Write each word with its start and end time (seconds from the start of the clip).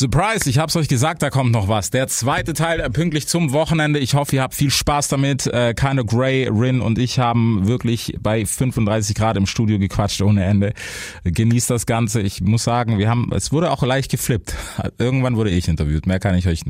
Surprise, 0.00 0.48
ich 0.48 0.56
hab's 0.56 0.74
euch 0.76 0.88
gesagt, 0.88 1.20
da 1.20 1.28
kommt 1.28 1.52
noch 1.52 1.68
was. 1.68 1.90
Der 1.90 2.08
zweite 2.08 2.54
Teil 2.54 2.80
äh, 2.80 2.88
pünktlich 2.88 3.28
zum 3.28 3.52
Wochenende. 3.52 3.98
Ich 3.98 4.14
hoffe, 4.14 4.36
ihr 4.36 4.40
habt 4.42 4.54
viel 4.54 4.70
Spaß 4.70 5.08
damit. 5.08 5.46
Äh, 5.46 5.74
Keine 5.74 6.06
Gray, 6.06 6.48
Rin 6.48 6.80
und 6.80 6.98
ich 6.98 7.18
haben 7.18 7.66
wirklich 7.68 8.16
bei 8.18 8.46
35 8.46 9.14
Grad 9.14 9.36
im 9.36 9.44
Studio 9.44 9.78
gequatscht 9.78 10.22
ohne 10.22 10.42
Ende. 10.42 10.72
Genießt 11.24 11.68
das 11.68 11.84
Ganze. 11.84 12.22
Ich 12.22 12.40
muss 12.40 12.64
sagen, 12.64 12.96
wir 12.96 13.10
haben, 13.10 13.30
es 13.34 13.52
wurde 13.52 13.70
auch 13.70 13.82
leicht 13.82 14.10
geflippt. 14.10 14.54
Irgendwann 14.96 15.36
wurde 15.36 15.50
ich 15.50 15.68
interviewt. 15.68 16.06
Mehr 16.06 16.18
kann 16.18 16.34
ich 16.34 16.48
euch, 16.48 16.62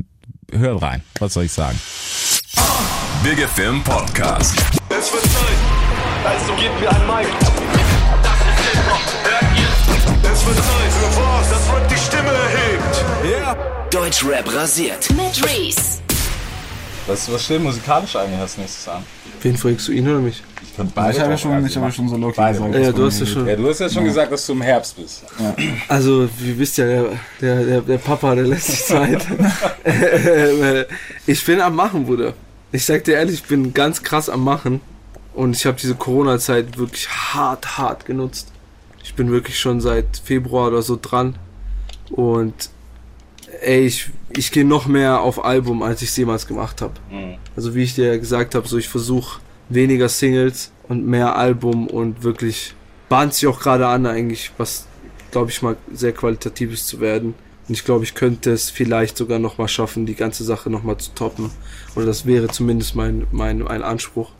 hört 0.51 0.81
rein. 0.81 1.01
Was 1.19 1.31
soll 1.35 1.45
ich 1.45 1.53
sagen? 1.53 1.79
Big 3.23 3.39
Film 3.47 3.81
Podcast. 3.85 4.61
Es 4.89 5.13
wird 5.13 5.23
Zeit. 5.23 5.57
Also 6.25 6.53
gebt 6.55 6.77
mir 6.81 6.89
ein 6.89 7.07
Mic. 7.07 7.27
Das 7.39 7.47
ist 7.47 8.73
Hip-Hop. 8.73 8.99
Hört 9.23 9.57
ihr? 9.57 10.31
Es 10.33 10.45
wird 10.45 10.57
Zeit 10.57 10.91
für 10.91 11.21
was, 11.21 11.60
Stimme 12.21 12.37
erhebt. 12.37 13.05
Yeah. 13.25 13.57
Deutschrap 13.89 14.53
rasiert. 14.53 15.09
Mit 15.09 15.43
Reese. 15.43 15.99
Was, 17.07 17.31
was 17.31 17.43
steht 17.43 17.63
musikalisch 17.63 18.15
eigentlich 18.15 18.39
als 18.39 18.57
nächstes 18.57 18.87
an? 18.87 19.03
Wen 19.41 19.57
fragst 19.57 19.87
du 19.87 19.91
ihn 19.91 20.07
oder 20.07 20.19
mich? 20.19 20.43
Ich 20.61 20.75
könnte 20.75 20.91
beide 20.93 21.13
Ich 21.13 21.19
habe 21.19 21.31
ja 21.31 21.37
schon, 21.37 21.65
ich 21.65 21.75
habe 21.75 21.87
ja 21.87 21.91
schon 21.91 22.09
so 22.09 22.31
Beide. 22.35 22.59
gesagt. 22.59 22.75
Ja, 22.75 22.91
du 22.91 23.05
hast 23.05 23.19
ja 23.21 23.25
schon. 23.25 23.47
Ja, 23.47 23.55
du 23.55 23.67
hast 23.67 23.79
ja 23.79 23.89
schon 23.89 24.03
gesagt, 24.03 24.31
dass 24.31 24.45
du 24.45 24.53
im 24.53 24.61
Herbst 24.61 24.97
bist. 24.97 25.23
Also, 25.87 26.29
wie 26.37 26.59
wisst 26.59 26.77
ja, 26.77 26.85
der, 26.85 27.05
der, 27.41 27.63
der, 27.63 27.81
der 27.81 27.97
Papa, 27.97 28.35
der 28.35 28.43
lässt 28.43 28.67
sich 28.71 28.85
Zeit. 28.85 29.25
Ich 31.25 31.43
bin 31.43 31.59
am 31.59 31.75
Machen, 31.75 32.05
Bruder. 32.05 32.33
Ich 32.71 32.85
sag 32.85 33.03
dir 33.03 33.15
ehrlich, 33.15 33.35
ich 33.35 33.43
bin 33.45 33.73
ganz 33.73 34.03
krass 34.03 34.29
am 34.29 34.43
Machen. 34.43 34.79
Und 35.33 35.55
ich 35.55 35.65
habe 35.65 35.77
diese 35.81 35.95
Corona-Zeit 35.95 36.77
wirklich 36.77 37.09
hart, 37.09 37.79
hart 37.79 38.05
genutzt. 38.05 38.49
Ich 39.03 39.15
bin 39.15 39.31
wirklich 39.31 39.59
schon 39.59 39.81
seit 39.81 40.21
Februar 40.23 40.67
oder 40.67 40.83
so 40.83 40.99
dran. 41.01 41.35
Und 42.11 42.69
ey, 43.61 43.85
ich, 43.85 44.09
ich 44.35 44.51
gehe 44.51 44.65
noch 44.65 44.87
mehr 44.87 45.21
auf 45.21 45.43
Album, 45.43 45.83
als 45.83 46.01
ich 46.01 46.09
es 46.09 46.17
jemals 46.17 46.47
gemacht 46.47 46.81
habe. 46.81 46.93
Also 47.55 47.75
wie 47.75 47.83
ich 47.83 47.95
dir 47.95 48.07
ja 48.07 48.17
gesagt 48.17 48.55
habe, 48.55 48.67
so 48.67 48.77
ich 48.77 48.87
versuche 48.87 49.39
weniger 49.69 50.09
Singles 50.09 50.71
und 50.87 51.05
mehr 51.05 51.35
Album 51.35 51.87
und 51.87 52.23
wirklich 52.23 52.73
bahnt 53.09 53.33
sich 53.33 53.47
auch 53.47 53.59
gerade 53.59 53.87
an 53.87 54.05
eigentlich, 54.05 54.51
was 54.57 54.87
glaube 55.31 55.51
ich 55.51 55.61
mal 55.61 55.77
sehr 55.93 56.11
qualitatives 56.11 56.85
zu 56.85 56.99
werden. 56.99 57.33
Und 57.67 57.73
ich 57.75 57.85
glaube, 57.85 58.03
ich 58.03 58.15
könnte 58.15 58.51
es 58.51 58.69
vielleicht 58.69 59.17
sogar 59.17 59.39
noch 59.39 59.57
mal 59.57 59.67
schaffen, 59.67 60.05
die 60.05 60.15
ganze 60.15 60.43
Sache 60.43 60.69
noch 60.69 60.83
mal 60.83 60.97
zu 60.97 61.11
toppen. 61.13 61.51
Oder 61.95 62.05
das 62.05 62.25
wäre 62.25 62.47
zumindest 62.47 62.95
mein, 62.95 63.27
mein, 63.31 63.59
mein 63.59 63.83
Anspruch. 63.83 64.31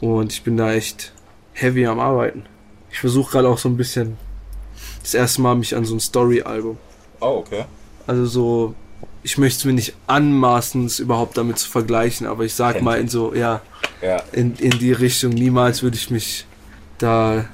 Und 0.00 0.32
ich 0.32 0.42
bin 0.42 0.56
da 0.56 0.72
echt 0.72 1.12
heavy 1.52 1.86
am 1.86 2.00
Arbeiten. 2.00 2.44
Ich 2.90 3.00
versuche 3.00 3.32
gerade 3.32 3.48
auch 3.48 3.58
so 3.58 3.68
ein 3.68 3.76
bisschen 3.76 4.16
das 5.02 5.14
erste 5.14 5.42
Mal 5.42 5.54
mich 5.54 5.76
an 5.76 5.84
so 5.84 5.94
ein 5.94 6.00
Story-Album. 6.00 6.78
Oh, 7.20 7.38
okay. 7.38 7.64
Also 8.06 8.26
so, 8.26 8.74
ich 9.22 9.36
möchte 9.38 9.58
es 9.58 9.64
mir 9.64 9.72
nicht 9.72 9.94
anmaßen, 10.06 10.86
es 10.86 10.98
überhaupt 10.98 11.36
damit 11.36 11.58
zu 11.58 11.68
vergleichen, 11.68 12.26
aber 12.26 12.44
ich 12.44 12.54
sag 12.54 12.80
mal 12.82 12.98
in 13.00 13.08
so, 13.08 13.34
ja, 13.34 13.60
Ja. 14.02 14.22
in, 14.32 14.54
in 14.56 14.70
die 14.78 14.92
Richtung. 14.92 15.30
Niemals 15.32 15.82
würde 15.82 15.96
ich 15.96 16.10
mich 16.10 16.46
da 16.98 17.44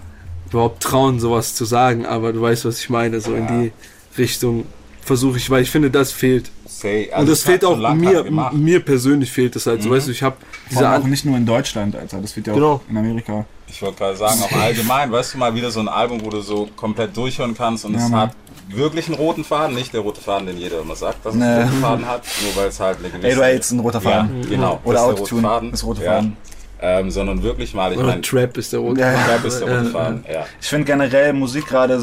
überhaupt 0.50 0.82
trauen, 0.82 1.18
sowas 1.20 1.54
zu 1.54 1.64
sagen, 1.64 2.06
aber 2.06 2.32
du 2.32 2.40
weißt, 2.40 2.64
was 2.64 2.78
ich 2.80 2.90
meine. 2.90 3.20
So 3.20 3.34
in 3.34 3.44
Ja. 3.44 3.50
die 3.62 3.72
Richtung 4.18 4.66
versuche 5.02 5.36
ich, 5.38 5.50
weil 5.50 5.62
ich 5.62 5.70
finde, 5.70 5.90
das 5.90 6.12
fehlt. 6.12 6.50
Say, 6.66 7.10
Und 7.16 7.28
das 7.28 7.42
fehlt 7.42 7.64
auch 7.64 7.78
lang 7.78 7.98
mir, 7.98 8.24
mir 8.52 8.80
persönlich 8.80 9.30
fehlt 9.30 9.54
das 9.56 9.66
halt. 9.66 9.82
So, 9.82 9.90
weißt 9.90 10.06
du, 10.08 10.12
ich 10.12 10.22
habe 10.22 10.36
diese 10.70 10.88
auch 10.88 11.04
nicht 11.04 11.24
nur 11.24 11.36
in 11.36 11.44
Deutschland, 11.46 11.94
Alter. 11.96 12.20
Das 12.20 12.34
wird 12.36 12.46
ja 12.46 12.52
auch 12.52 12.56
Genau. 12.56 12.80
in 12.88 12.96
Amerika. 12.96 13.44
Ich 13.68 13.80
wollte 13.82 13.98
gerade 13.98 14.16
sagen, 14.16 14.40
auch 14.42 14.52
allgemein, 14.52 15.10
weißt 15.10 15.34
du 15.34 15.38
mal, 15.38 15.54
wieder 15.54 15.70
so 15.70 15.80
ein 15.80 15.88
Album, 15.88 16.24
wo 16.24 16.30
du 16.30 16.40
so 16.40 16.68
komplett 16.76 17.16
durchhören 17.16 17.54
kannst 17.56 17.84
und 17.84 17.94
Ja, 17.94 18.04
es 18.04 18.08
Mann. 18.10 18.20
hat 18.28 18.36
wirklich 18.68 19.06
einen 19.06 19.16
roten 19.16 19.44
Faden, 19.44 19.74
nicht 19.74 19.92
der 19.92 20.00
rote 20.00 20.20
Faden, 20.20 20.46
den 20.46 20.58
jeder 20.58 20.80
immer 20.80 20.96
sagt, 20.96 21.24
dass 21.24 21.34
es 21.34 21.40
Nee. 21.40 21.46
einen 21.46 21.62
roten 21.68 21.80
Faden 21.80 22.08
hat, 22.08 22.22
nur 22.42 22.56
weil 22.62 22.68
es 22.68 22.80
halt 22.80 22.98
eine 22.98 23.08
gewisse... 23.10 23.28
Ey, 23.28 23.34
du 23.34 23.42
hältst 23.42 23.70
einen 23.72 23.80
roter 23.80 24.00
Faden. 24.00 24.42
Ja, 24.42 24.48
genau. 24.48 24.80
Oder 24.84 24.94
das 24.94 25.02
ist 25.02 25.06
der 25.06 25.10
rote 25.10 25.22
Autotune 25.22 25.42
Faden. 25.48 25.72
ist 25.72 25.84
rote 25.84 26.04
ja. 26.04 26.12
Faden. 26.12 26.36
Ähm, 26.80 27.10
sondern 27.10 27.42
wirklich 27.42 27.72
mal, 27.72 27.92
ich 27.92 27.98
oder 27.98 28.08
meine, 28.08 28.20
Trap 28.20 28.56
ist 28.58 28.72
der 28.72 28.80
rote. 28.80 29.00
Ja, 29.00 29.12
ja. 29.12 29.24
Trap 29.24 29.44
ist 29.44 29.60
der 29.60 29.78
rote 29.78 29.90
Faden, 29.90 30.24
ja. 30.30 30.44
Ich 30.60 30.66
finde 30.66 30.84
generell 30.84 31.32
Musik 31.32 31.66
gerade 31.66 32.02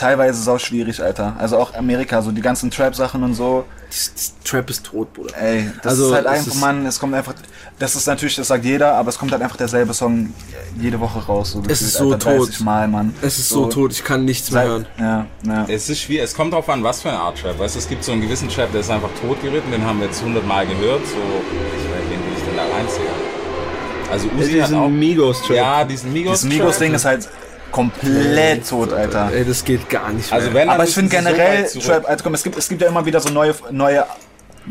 teilweise 0.00 0.42
sau 0.42 0.58
schwierig, 0.58 1.02
Alter. 1.02 1.36
Also 1.38 1.58
auch 1.58 1.74
Amerika, 1.74 2.22
so 2.22 2.30
die 2.32 2.40
ganzen 2.40 2.70
Trap-Sachen 2.70 3.22
und 3.22 3.34
so. 3.34 3.64
Das- 3.88 4.12
das 4.14 4.34
Trap 4.44 4.70
ist 4.70 4.84
tot, 4.86 5.12
Bruder. 5.12 5.34
Ey, 5.40 5.66
das 5.82 5.92
Also, 5.92 6.08
ist 6.08 6.14
halt 6.14 6.26
einfach, 6.26 6.46
ist- 6.46 6.60
Mann, 6.60 6.86
es 6.86 6.98
kommt 6.98 7.12
einfach, 7.14 7.34
das 7.78 7.96
ist 7.96 8.06
natürlich, 8.06 8.36
das 8.36 8.48
sagt 8.48 8.64
jeder, 8.64 8.94
aber 8.94 9.08
es 9.10 9.18
kommt 9.18 9.32
halt 9.32 9.42
einfach 9.42 9.56
derselbe 9.56 9.92
Song 9.94 10.32
jede 10.80 10.98
Woche 11.00 11.18
raus. 11.26 11.52
So 11.52 11.62
Es 11.68 11.82
ist 11.82 11.94
so 11.94 12.12
Alter, 12.12 12.30
30 12.36 12.56
tot. 12.58 12.64
Mal, 12.64 12.88
Mann. 12.88 13.14
Es 13.20 13.38
ist 13.38 13.48
so, 13.48 13.66
tot, 13.66 13.92
ich 13.92 14.02
kann 14.04 14.24
nichts 14.24 14.50
mehr 14.50 14.64
hören. 14.64 14.86
ja, 14.98 15.26
ja. 15.44 15.64
Es 15.68 15.90
ist 15.90 16.00
schwierig, 16.00 16.24
es 16.24 16.34
kommt 16.34 16.52
drauf 16.54 16.68
an, 16.68 16.82
was 16.82 17.02
für 17.02 17.08
eine 17.10 17.18
Art 17.18 17.38
Trap. 17.40 17.58
Weißt 17.58 17.74
du, 17.74 17.78
es 17.80 17.88
gibt 17.88 18.02
so 18.04 18.12
einen 18.12 18.22
gewissen 18.22 18.48
Trap, 18.48 18.70
der 18.72 18.80
ist 18.80 18.90
einfach 18.90 19.10
totgeritten, 19.20 19.70
den 19.72 19.84
haben 19.84 19.98
wir 20.00 20.06
jetzt 20.06 20.20
100 20.22 20.46
Mal 20.46 20.66
gehört. 20.66 21.04
So, 21.06 21.12
ich 21.16 21.90
weiß, 21.90 22.10
wen 22.10 22.18
will 22.20 22.38
ich 22.38 22.44
denn 22.44 22.56
da 22.56 22.62
reinziehen? 22.62 23.30
Also 24.10 24.26
Uzi 24.36 24.58
hat 24.58 24.72
auch... 24.72 24.86
Diesen 24.86 24.98
Migos-Trap. 24.98 25.56
Ja, 25.56 25.84
diesen 25.84 26.12
Migos 26.12 26.40
Das 26.40 26.44
Migos-Ding 26.50 26.94
ist 26.94 27.04
halt 27.04 27.28
komplett 27.70 28.68
tot, 28.68 28.92
Alter. 28.92 29.30
Ey, 29.32 29.44
das 29.44 29.64
geht 29.64 29.88
gar 29.88 30.10
nicht 30.12 30.30
mehr. 30.30 30.40
Also 30.40 30.52
wenn, 30.54 30.68
Aber 30.68 30.84
ich 30.84 30.94
finde 30.94 31.10
so 31.10 31.16
generell, 31.16 31.66
zurück. 31.66 31.84
Trap, 31.86 32.08
also 32.08 32.24
komm, 32.24 32.34
es 32.34 32.42
gibt, 32.42 32.56
es 32.58 32.68
gibt 32.68 32.82
ja 32.82 32.88
immer 32.88 33.04
wieder 33.04 33.20
so 33.20 33.30
neue, 33.30 33.54
neue 33.70 34.04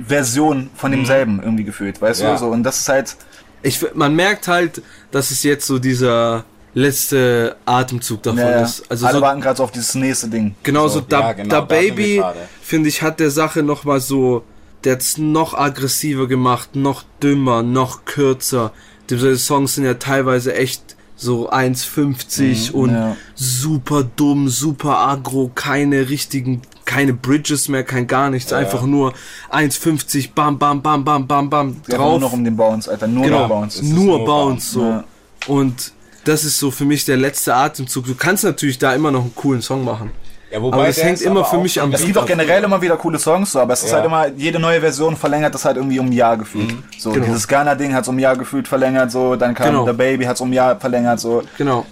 Versionen 0.08 0.70
von 0.76 0.92
demselben 0.92 1.42
irgendwie 1.42 1.64
gefühlt, 1.64 2.02
weißt 2.02 2.22
Ja. 2.22 2.34
du? 2.34 2.38
So, 2.40 2.48
und 2.48 2.64
das 2.64 2.80
ist 2.80 2.90
halt, 2.90 3.16
ich, 3.62 3.86
man 3.94 4.16
merkt 4.16 4.48
halt, 4.48 4.82
dass 5.12 5.32
es 5.32 5.44
jetzt 5.44 5.66
so 5.66 5.80
dieser 5.80 6.46
letzte 6.74 7.56
Atemzug 7.66 8.24
davon 8.24 8.40
ja, 8.40 8.52
ja. 8.52 8.62
ist. 8.62 8.90
Also 8.90 9.08
alle 9.08 9.18
so, 9.18 9.22
warten 9.22 9.42
gerade 9.42 9.58
so 9.58 9.64
auf 9.64 9.72
dieses 9.72 9.96
nächste 9.96 10.28
Ding. 10.28 10.56
genauso 10.64 11.00
so. 11.00 11.06
da, 11.08 11.22
ja, 11.22 11.34
genau, 11.34 11.50
da 11.50 11.62
Baby, 11.62 12.24
finde 12.62 12.90
ich, 12.90 13.02
hat 13.02 13.20
der 13.20 13.32
Sache 13.32 13.64
noch 13.64 13.84
mal 13.86 14.00
so, 14.00 14.44
der 14.84 14.94
hat's 14.94 15.18
noch 15.18 15.56
aggressiver 15.56 16.28
gemacht, 16.28 16.76
noch 16.76 17.04
dümmer, 17.22 17.64
noch 17.64 18.06
kürzer. 18.06 18.72
Die 19.10 19.36
Songs 19.38 19.76
sind 19.76 19.86
ja 19.86 19.96
teilweise 19.96 20.54
echt 20.54 20.89
so 21.20 21.50
1,50 21.52 22.72
und 22.72 22.92
Mhm, 22.92 22.96
ja. 22.96 23.18
super 23.36 24.04
dumm, 24.04 24.48
super 24.50 24.98
aggro, 25.00 25.52
keine 25.54 26.10
richtigen, 26.10 26.62
keine 26.86 27.14
Bridges 27.14 27.68
mehr, 27.68 27.84
kein 27.84 28.08
gar 28.08 28.30
nichts, 28.30 28.54
einfach 28.54 28.84
nur 28.84 29.14
1,50, 29.52 30.32
bam, 30.34 30.58
bam, 30.58 30.82
bam, 30.82 31.04
bam, 31.04 31.28
bam, 31.28 31.50
bam, 31.50 31.82
drauf. 31.88 32.12
Nur 32.12 32.20
noch 32.22 32.34
um 32.34 32.44
den 32.44 32.56
Bounce, 32.56 32.90
Alter. 32.90 33.08
Nur 33.08 33.26
Genau, 33.26 33.48
Bounce. 33.48 33.84
Nur 33.86 34.18
nur 34.20 34.26
Bounce, 34.26 34.72
so. 34.72 34.82
Ja. 34.84 35.04
Und 35.48 35.92
das 36.24 36.44
ist 36.46 36.58
so 36.58 36.72
für 36.72 36.86
mich 36.86 37.06
der 37.06 37.18
letzte 37.18 37.54
Atemzug. 37.54 38.06
Du 38.06 38.16
kannst 38.16 38.44
natürlich 38.44 38.78
da 38.78 38.94
immer 38.94 39.12
noch 39.12 39.22
einen 39.22 39.36
coolen 39.36 39.62
Song 39.62 39.84
machen. 39.84 40.12
Ja, 40.52 40.62
wobei 40.62 40.78
Aber 40.78 40.88
das 40.88 41.04
hängt 41.04 41.22
immer 41.22 41.46
für 41.46 41.58
mich 41.60 41.80
am 41.80 41.94
Es 41.94 42.04
gibt 42.04 42.18
auch 42.18 42.26
generell 42.26 42.64
immer 42.64 42.82
wieder 42.82 42.98
coole 42.98 43.20
Songs, 43.20 43.52
so, 43.52 43.60
aber 43.60 43.74
es 43.74 43.84
ist 43.84 43.92
Ja. 43.92 43.98
halt 43.98 44.06
immer, 44.06 44.28
jede 44.30 44.58
neue 44.60 44.80
Version 44.82 45.16
verlängert 45.16 45.54
das 45.54 45.64
halt 45.66 45.78
irgendwie 45.78 46.00
um 46.00 46.08
ein 46.08 46.12
Jahr 46.12 46.38
gefühlt. 46.38 46.74
So, 46.98 47.12
Genau. 47.12 47.26
dieses 47.26 47.48
Ghana-Ding 47.48 47.94
hat 47.94 48.04
es 48.04 48.08
um 48.08 48.16
ein 48.16 48.20
Jahr 48.20 48.36
gefühlt 48.36 48.68
verlängert, 48.68 49.12
so, 49.12 49.36
dann 49.36 49.54
kam 49.54 49.68
Genau. 49.68 49.86
The 49.86 49.94
Baby, 49.94 50.26
hat 50.26 50.36
es 50.36 50.42
um 50.42 50.50
ein 50.50 50.54
Jahr 50.54 50.80
verlängert, 50.80 51.20
so. 51.20 51.44
Genau. 51.58 51.86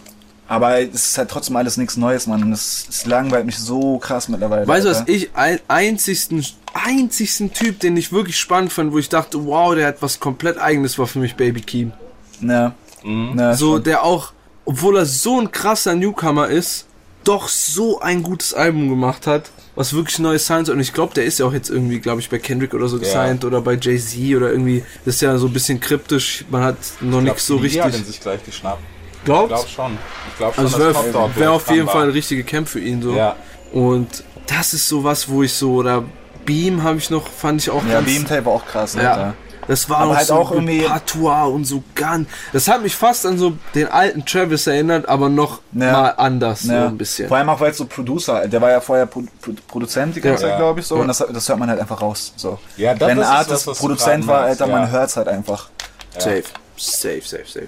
Aber 0.49 0.79
es 0.79 1.09
ist 1.09 1.17
halt 1.17 1.29
trotzdem 1.29 1.57
alles 1.57 1.75
nichts 1.75 1.97
Neues, 1.97 2.25
Mann. 2.25 2.41
Und 2.41 2.53
es, 2.53 2.87
es 2.89 3.05
langweilt 3.05 3.45
mich 3.45 3.59
so 3.59 3.97
krass 3.97 4.29
mittlerweile. 4.29 4.65
Weißt 4.65 4.85
du, 4.85 4.89
was 4.91 5.03
ich 5.05 5.29
ein, 5.35 5.59
einzigsten, 5.67 6.43
einzigsten 6.73 7.51
Typ, 7.51 7.81
den 7.81 7.97
ich 7.97 8.11
wirklich 8.13 8.37
spannend 8.39 8.71
fand, 8.71 8.93
wo 8.93 8.97
ich 8.97 9.09
dachte, 9.09 9.45
wow, 9.45 9.75
der 9.75 9.87
hat 9.87 9.97
was 10.01 10.19
komplett 10.21 10.57
eigenes, 10.57 10.97
war 10.97 11.05
für 11.05 11.19
mich 11.19 11.35
Baby 11.35 11.61
Keem. 11.61 11.91
Ne. 12.39 12.71
Ne, 13.03 13.55
So, 13.55 13.77
der 13.79 14.03
auch, 14.03 14.31
obwohl 14.65 14.97
er 14.97 15.05
so 15.05 15.39
ein 15.39 15.51
krasser 15.51 15.95
Newcomer 15.95 16.47
ist, 16.47 16.86
doch 17.27 17.47
so 17.49 17.99
ein 17.99 18.23
gutes 18.23 18.53
Album 18.53 18.89
gemacht 18.89 19.27
hat, 19.27 19.49
was 19.75 19.93
wirklich 19.93 20.19
neue 20.19 20.39
Sounds 20.39 20.69
und 20.69 20.79
ich 20.79 20.93
glaube, 20.93 21.13
der 21.13 21.25
ist 21.25 21.39
ja 21.39 21.45
auch 21.45 21.53
jetzt 21.53 21.69
irgendwie, 21.69 21.99
glaube 21.99 22.19
ich, 22.21 22.29
bei 22.29 22.39
Kendrick 22.39 22.73
oder 22.73 22.87
so 22.87 22.99
gesigned 22.99 23.45
oder 23.45 23.61
bei 23.61 23.73
Jay-Z 23.79 24.35
oder 24.35 24.51
irgendwie, 24.51 24.83
das 25.05 25.15
ist 25.15 25.21
ja 25.21 25.37
so 25.37 25.47
ein 25.47 25.53
bisschen 25.53 25.79
kryptisch, 25.79 26.45
man 26.49 26.63
hat 26.63 26.77
noch 27.01 27.19
Ich 27.19 27.23
nichts 27.25 27.45
so 27.47 27.57
richtig. 27.57 27.85
ihn 27.95 28.03
sich 28.05 28.19
gleich 28.19 28.43
geschnappt. 28.43 28.79
Ich 29.19 29.23
Glaubt? 29.25 29.49
glaube 29.49 29.67
schon. 29.67 29.97
Ich 30.31 30.37
glaube 30.37 30.55
schon, 30.55 30.63
Also 30.65 30.79
wäre 30.79 31.35
wär 31.35 31.51
auf 31.51 31.69
jeden 31.69 31.85
war. 31.87 31.93
Fall 31.93 32.03
ein 32.05 32.11
richtiger 32.11 32.43
Camp 32.43 32.69
für 32.69 32.79
ihn 32.79 33.01
so. 33.01 33.13
Ja. 33.13 33.35
Und 33.73 34.23
das 34.47 34.73
ist 34.73 34.87
so 34.87 35.03
was, 35.03 35.27
wo 35.27 35.43
ich 35.43 35.53
so, 35.53 35.73
oder 35.73 36.05
Beam 36.45 36.81
habe 36.83 36.97
ich 36.97 37.09
noch, 37.09 37.27
fand 37.27 37.61
ich 37.61 37.69
auch 37.69 37.83
Ja, 37.85 37.95
ganz... 37.95 38.05
Beam 38.05 38.25
Tape 38.25 38.45
war 38.45 38.53
auch 38.53 38.65
krass, 38.65 38.95
Ja. 38.95 39.33
Das 39.67 39.89
war 39.89 39.97
Aber 39.99 40.11
auch 40.11 40.15
halt 40.15 40.27
so 40.27 40.33
auch 40.35 40.51
irgendwie- 40.51 40.81
Patois 40.81 41.45
und 41.47 41.65
so 41.65 41.83
ganz. 41.95 42.27
Das 42.53 42.67
hat 42.67 42.81
mich 42.81 42.95
fast 42.95 43.25
an 43.25 43.37
so 43.37 43.53
den 43.75 43.87
alten 43.87 44.25
Travis 44.25 44.65
erinnert, 44.67 45.07
aber 45.09 45.29
noch 45.29 45.59
Ja. 45.73 45.91
mal 45.91 46.09
anders 46.17 46.61
so 46.63 46.71
Ja. 46.73 46.87
ein 46.87 46.97
bisschen. 46.97 47.27
Vor 47.27 47.37
allem 47.37 47.49
auch, 47.49 47.59
weil 47.59 47.71
es 47.71 47.77
so 47.77 47.85
Producer, 47.85 48.47
der 48.47 48.61
war 48.61 48.71
ja 48.71 48.79
vorher 48.81 49.05
Pro 49.05 49.23
Pro 49.41 49.51
Produzent 49.67 50.15
die 50.15 50.21
ganze 50.21 50.43
Ja. 50.43 50.49
Zeit, 50.51 50.57
glaube 50.59 50.79
ich, 50.79 50.85
so. 50.87 50.95
Ja. 50.95 51.01
Und 51.01 51.07
das, 51.09 51.17
das 51.17 51.49
hört 51.49 51.59
man 51.59 51.69
halt 51.69 51.79
einfach 51.79 52.01
raus. 52.01 52.33
So. 52.37 52.59
Ja, 52.77 52.93
das- 52.95 53.07
Wenn 53.07 53.21
Artist 53.21 53.51
was, 53.51 53.67
was 53.67 53.77
du 53.77 53.81
Produzent 53.83 54.25
war, 54.27 54.41
Alter, 54.41 54.67
ja. 54.67 54.71
man 54.71 54.89
hört 54.91 55.09
es 55.09 55.17
halt 55.17 55.27
einfach. 55.27 55.69
Safe, 56.17 56.43
safe, 56.77 57.21
safe, 57.23 57.43
safe. 57.45 57.67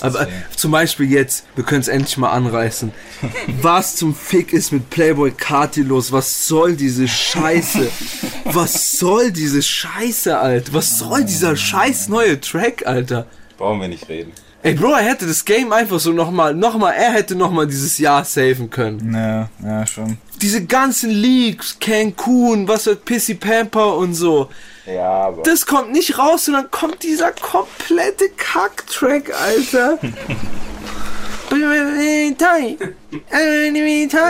Aber 0.00 0.28
zum 0.54 0.70
Beispiel 0.70 1.10
jetzt, 1.10 1.44
wir 1.56 1.64
können 1.64 1.80
es 1.80 1.88
endlich 1.88 2.16
mal 2.18 2.30
anreißen. 2.30 2.92
Was 3.62 3.96
zum 3.96 4.14
Fick 4.14 4.52
ist 4.52 4.72
mit 4.72 4.90
Playboy 4.90 5.32
Carti 5.32 5.82
los? 5.82 6.12
Was 6.12 6.46
soll 6.46 6.76
diese 6.76 7.08
Scheiße? 7.08 7.90
Was 8.44 8.98
soll 8.98 9.32
diese 9.32 9.62
Scheiße, 9.62 10.38
Alter? 10.38 10.72
Was 10.74 10.98
soll 10.98 11.24
dieser 11.24 11.56
scheiß 11.56 12.08
neue 12.08 12.40
Track, 12.40 12.86
Alter? 12.86 13.26
Brauchen 13.56 13.80
wir 13.80 13.88
nicht 13.88 14.08
reden. 14.08 14.32
Ey, 14.62 14.74
Bro, 14.74 14.92
er 14.92 15.04
hätte 15.04 15.26
das 15.26 15.44
Game 15.44 15.72
einfach 15.72 16.00
so 16.00 16.12
nochmal, 16.12 16.52
nochmal, 16.52 16.94
er 16.94 17.12
hätte 17.12 17.36
nochmal 17.36 17.66
dieses 17.66 17.96
Jahr 17.98 18.24
saven 18.24 18.68
können. 18.70 19.14
Ja, 19.14 19.48
ja, 19.62 19.86
schon. 19.86 20.18
Diese 20.42 20.64
ganzen 20.64 21.10
Leaks, 21.10 21.78
Cancun, 21.80 22.68
was 22.68 22.86
wird 22.86 23.04
Pissy 23.04 23.34
Pamper 23.34 23.96
und 23.96 24.14
so. 24.14 24.48
Ja, 24.86 25.10
aber. 25.26 25.42
Das 25.42 25.66
kommt 25.66 25.92
nicht 25.92 26.18
raus 26.18 26.48
und 26.48 26.54
dann 26.54 26.70
kommt 26.70 27.02
dieser 27.02 27.32
komplette 27.32 28.24
Kack-Track, 28.36 29.32
Alter. 29.38 29.98